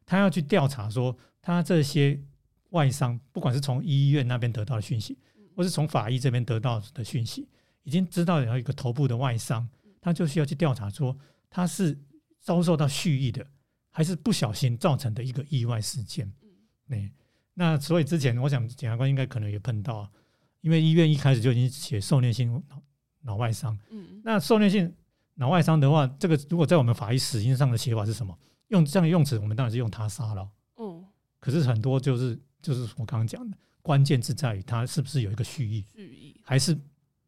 [0.05, 2.21] 他要去调查说，他这些
[2.71, 5.17] 外伤，不管是从医院那边得到的讯息，
[5.55, 7.49] 或是从法医这边得到的讯息，
[7.85, 9.69] 已经知道有一个头部的外伤，
[10.01, 11.17] 他就需要去调查说，
[11.49, 11.97] 他是
[12.41, 13.47] 遭受到蓄意的，
[13.91, 16.33] 还是不小心造成的一个意外事件。
[16.89, 17.09] 嗯，
[17.55, 20.11] 那所以之前我想检察官应该可能也碰到，
[20.63, 22.83] 因为医院一开始就已经写受虐性脑
[23.23, 23.79] 脑外伤。
[23.91, 24.93] 嗯，那受虐性
[25.41, 28.39] 脑外伤的话，这个如果在我们法医死因上的写法是什么？
[28.69, 30.47] 用这样的用词，我们当然是用他杀了。
[30.77, 31.03] 嗯，
[31.41, 36.79] 可是很多就是就是我刚刚讲的，关键是在于他是不是有一个蓄意，蓄意还是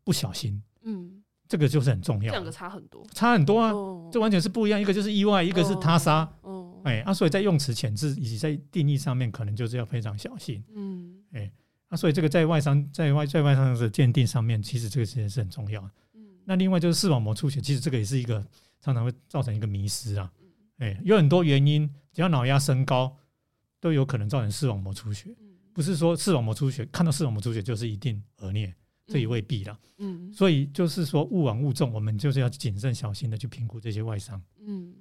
[0.04, 0.62] 不小心。
[0.82, 2.30] 嗯，这个就是很重要。
[2.32, 3.72] 两个差很多，差很多啊！
[4.12, 6.30] 这完全是不一样，一个就是意外，一个是他杀。
[6.42, 10.62] 哦，哎，啊，所以在用词遣字以及在定义上面，可能就是要非常小心。
[10.74, 11.50] 嗯，哎，
[11.88, 15.90] 啊，所以这个在外伤在外在外伤的鉴定上面，其实这个事情是很重要的。
[16.42, 18.44] 嗯，那另外就是视网膜出血，其实这个也是一个
[18.80, 20.32] 常常会造成一个迷失啊。
[20.78, 23.16] 哎，有很多原因，只要脑压升高，
[23.78, 25.34] 都有可能造成视网膜出血。
[25.72, 28.74] 不是说视网膜出血，看到视网膜出血就是一定恶虐，
[29.06, 29.78] 这也未必了。
[29.98, 34.42] 嗯，所以就是说勿往勿重，我们就是要谨慎小心的去评估这些外伤。
[34.58, 34.94] 嗯，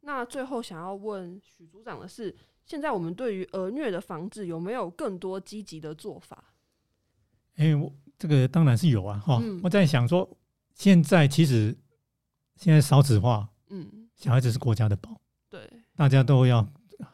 [0.00, 2.36] 那最后想要问许组长的是，
[2.66, 6.52] 现在我们对于讹虐的防治有没有更多积极的做法？
[7.56, 7.90] 哎，我
[8.22, 9.18] 这个当然是有啊。
[9.18, 10.28] 哈，我在想说，
[10.76, 11.76] 现在其实
[12.56, 13.88] 现在少子化，嗯。
[14.14, 15.20] 小孩子是国家的宝，
[15.50, 16.64] 对，大家都要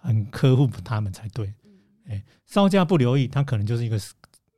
[0.02, 1.50] 很呵护他们才对。
[2.04, 3.98] 哎，稍加不留意，他可能就是一个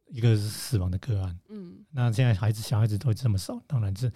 [0.09, 1.39] 一个死亡的个案。
[1.49, 4.11] 嗯，那现在孩子小孩子都这么少，当然是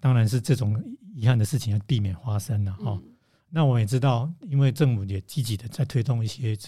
[0.00, 0.82] 当然是这种
[1.14, 3.00] 遗憾的事情要避免发生了哈。
[3.48, 6.58] 那我们也知道，因为政府也积极的在推动一些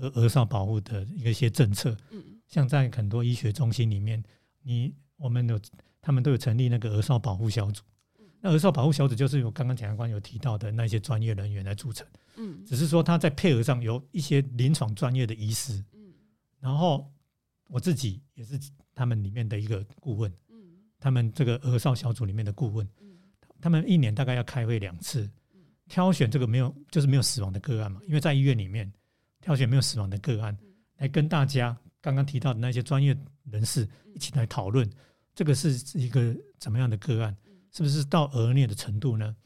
[0.00, 1.96] 儿儿少保护的一些政策。
[2.12, 4.20] 嗯，像在很多医学中心里面，
[4.62, 5.60] 你我们有
[6.00, 7.82] 他们都有成立那个儿少保护小组。
[8.40, 16.14] 那儿少保护小组就是有刚刚检察官有提到的那些专业人员来组成，嗯，只是说他在配合上有一些临床专业的医师，嗯，
[16.60, 17.12] 然后
[17.66, 18.56] 我自己也是
[18.94, 20.32] 他们里面的一个顾问，
[21.00, 22.88] 他们这个儿少小组里面的顾问，
[23.60, 25.28] 他们一年大概要开会两次，
[25.88, 28.88] 挑选这个没有就是没有死亡的个案嘛，因为在医院里面
[29.40, 30.56] 挑选没有死亡的个案，
[30.98, 34.88] 来跟大家刚刚提到的那些专业人士一起来讨论，
[35.34, 37.36] 这个是一个怎么样的个案，
[37.72, 39.36] 是不是到恶劣的程度呢？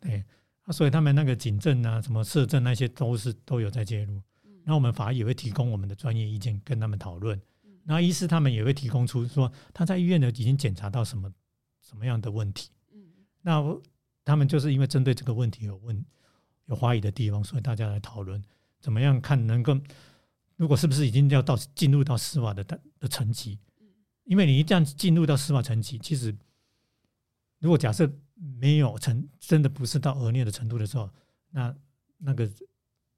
[0.00, 0.24] 对，
[0.62, 4.20] 啊，所以他们那个警政啊，什么摄政那些都是都有在介入，
[4.64, 7.40] 那我们法医也会提供我们的专业意见跟他们讨论。
[7.84, 11.32] 那医师他们也会提供出说他在医院呢已经检查到什么
[11.80, 13.00] 什么样的问题，嗯，
[13.40, 13.60] 那
[14.24, 16.04] 他们就是因为针对这个问题有问
[16.66, 18.40] 有怀疑的地方，所以大家来讨论
[18.80, 19.76] 怎么样看能够，
[20.62, 22.62] 如果是不是已经要到进入到司法的
[23.00, 23.58] 的层级，
[24.22, 26.32] 因为你一旦进入到司法层级，其实
[27.58, 28.08] 如果假设
[28.60, 31.10] 没有成真的不是到恶劣的程度的时候，
[31.50, 31.74] 那
[32.16, 32.48] 那个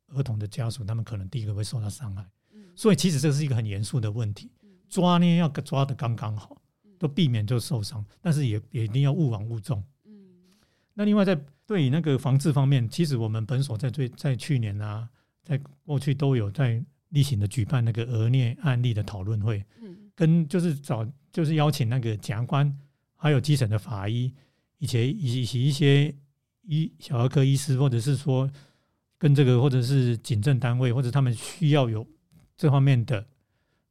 [0.07, 2.27] 儿童的家属他们可能第一个会受到伤害。
[2.75, 4.51] 所以其实这是一个很严肃的问题，
[4.89, 6.63] 抓呢要抓的刚刚好，
[6.99, 9.85] 都避免就受伤，但是也也一定要勿往勿重。
[10.05, 10.15] 嗯，
[10.95, 15.07] 那另外在对于那个防治方面，其实我们本所在最在去年啊，
[15.43, 16.83] 在过去都有在
[17.15, 22.79] 例行的举办那个额虐案例的讨论会，嗯，跟就是找就是邀请那个检察官，
[23.17, 24.31] 还有基层的法医，
[24.77, 26.15] 以前以及一些
[26.63, 28.51] 医小儿科医师，或者是说
[29.17, 32.07] 跟这个或者是警政单位，或者他们需要有。
[32.57, 33.27] 这方面的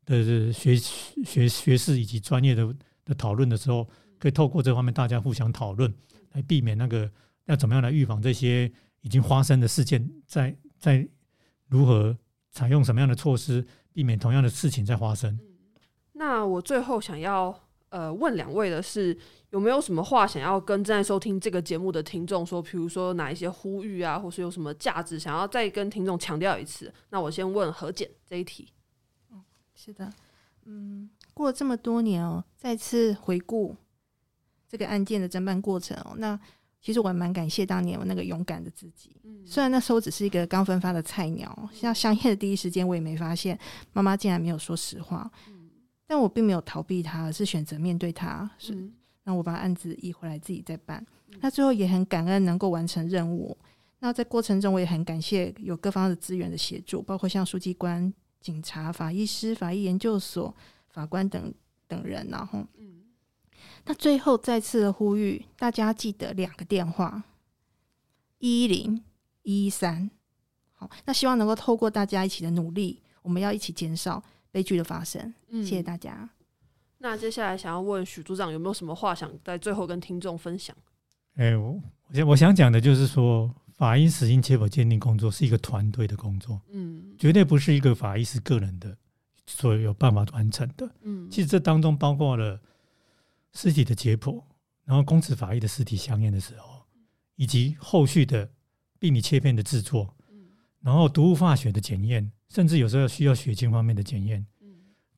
[0.05, 3.85] 的学学学士以及专业的的讨论的时候，
[4.17, 5.93] 可以透过这方面大家互相讨论，
[6.31, 7.11] 来避免那个
[7.43, 8.71] 要怎么样来预防这些
[9.01, 11.05] 已经发生的事件，在在
[11.67, 12.17] 如何
[12.53, 15.37] 采用什么样的措施，避免同样的事情再发生。
[16.13, 17.53] 那我最后想要
[17.89, 19.17] 呃问两位的是，
[19.49, 22.61] 有没有什么话想要跟正在收听这个节目的听众说？
[22.61, 26.93] 比如说哪一些呼吁啊，或是有什么价值想要再跟听众强调一次？
[27.09, 28.09] 那我先问何简。
[28.29, 28.71] 这一题，
[29.31, 29.43] 嗯，
[29.75, 30.11] 是的，
[30.65, 33.75] 嗯，过了这么多年哦，再次回顾
[34.67, 36.39] 这个案件的侦办过程哦，那
[36.83, 39.15] 其实我还蛮感谢当年我那个勇敢的自己。
[39.23, 43.57] 嗯，虽然那时候只是一个刚分发的菜鸟，像香叶的第一时间我也没发现
[43.93, 45.69] 妈妈竟然没有说实话，嗯，
[46.05, 48.87] 但我并没有逃避他，而是选择面对他，是
[49.23, 51.03] 让我把案子移回来自己再办。
[51.39, 53.57] 那最后也很感恩能够完成任务。
[53.99, 58.13] 那在过程中我也很感谢有各方的资源的协助，包括像书记官。
[58.41, 60.53] 警察、法医师、法医研究所、
[60.89, 61.53] 法官等
[61.87, 63.01] 等人，然后，嗯，
[63.85, 67.23] 那最后再次的呼吁大家记得两个电话：
[68.39, 69.03] 一一零
[69.43, 70.09] 一一三。
[70.73, 75.33] 好，那希望能够透过大家一起的努力，我们要一起减少悲剧的发生。
[75.49, 76.29] 嗯谢谢大家。
[76.99, 80.75] 那接下来想要问许组长有没有什么话想在最后跟听众分享？
[81.35, 81.81] 哎，我
[82.13, 83.53] 我我想讲的就是说。
[83.75, 88.95] 法医死因切否鉴定工作是一个团队的工作，嗯，绝对不是一个法医是个人的
[89.47, 92.61] 所有办法完成的，嗯，其实这当中包括了
[93.53, 94.43] 尸体的解剖，
[94.83, 96.83] 然后公子法医的尸体相验的时候，
[97.35, 98.49] 以及后续的
[98.99, 100.47] 病理切片的制作，嗯，
[100.81, 104.67] 然后毒物化学的检验，甚至有时候需要血清方面的检验，嗯，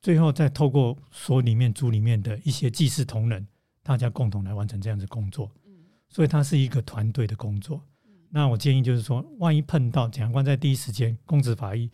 [0.00, 3.46] 最后再透过所里面组里面的一些技师同仁，
[3.82, 7.82] 大家共同来完成这样子工作，嗯，所以它是一个团队的工作。
[8.28, 11.90] 那我建议就是说，万一碰到检察官在第一时间公子法医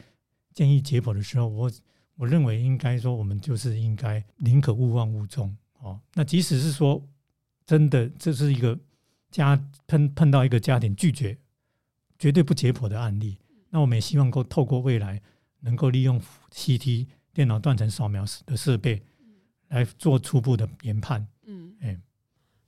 [0.55, 1.71] 建议解剖的时候，我
[2.17, 6.01] 我认为应该说，我们就是应该宁可勿忘勿重哦。
[6.15, 7.07] 那即使是说
[7.67, 8.79] 真的这是一个
[9.31, 11.37] 家碰碰到一个家庭拒绝
[12.19, 13.37] 绝对不解剖的案例，
[13.71, 15.21] 那我们也希望够透过未来
[15.61, 16.21] 能够利用
[16.51, 19.03] CT 电脑断层扫描的设备
[19.69, 21.27] 来做初步的研判。
[21.45, 22.01] 嗯，哎。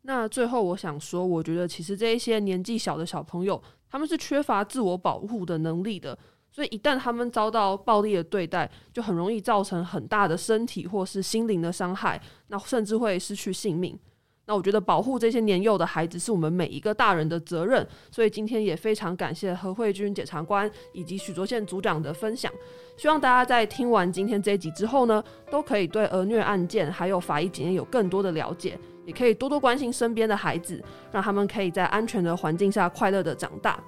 [0.06, 6.18] 那最后我想说，我觉得其实这一些年纪小的小朋友，他们是缺乏自我保护的能力的，
[6.54, 13.98] 所以一旦他们遭到暴力的对待，就很容易造成很大的身体或是心灵的伤害，那甚至会失去性命。
[14.46, 22.52] 那我觉得保护这些年幼的孩子是我们每一个大人的责任，所以今天也非常感谢何慧君检察官以及许卓宪组长的分享。
[22.96, 28.78] 希望大家在听完今天这一集之后呢，都可以对儿虐案件还有法医检验有更多的了解。
[29.06, 33.82] 也可以多多关心身边的孩子，让他们可以在安全的环境下快乐的长大。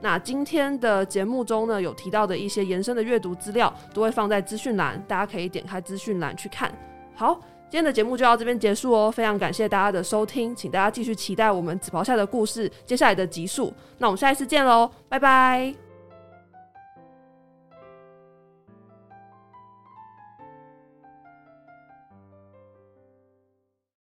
[0.00, 6.72] 那今天的节目中呢，有提到的一些延伸的阅读资料，都会放在资讯栏，大家可以点开资讯栏去看。
[7.14, 7.34] 好，
[7.68, 13.72] 今天的节目就到这边结束哦，非常感谢大家的收听，请大家继续期待我们紫袍下的故事接下来的集数。
[13.98, 15.89] 那我们下一次见喽，拜拜。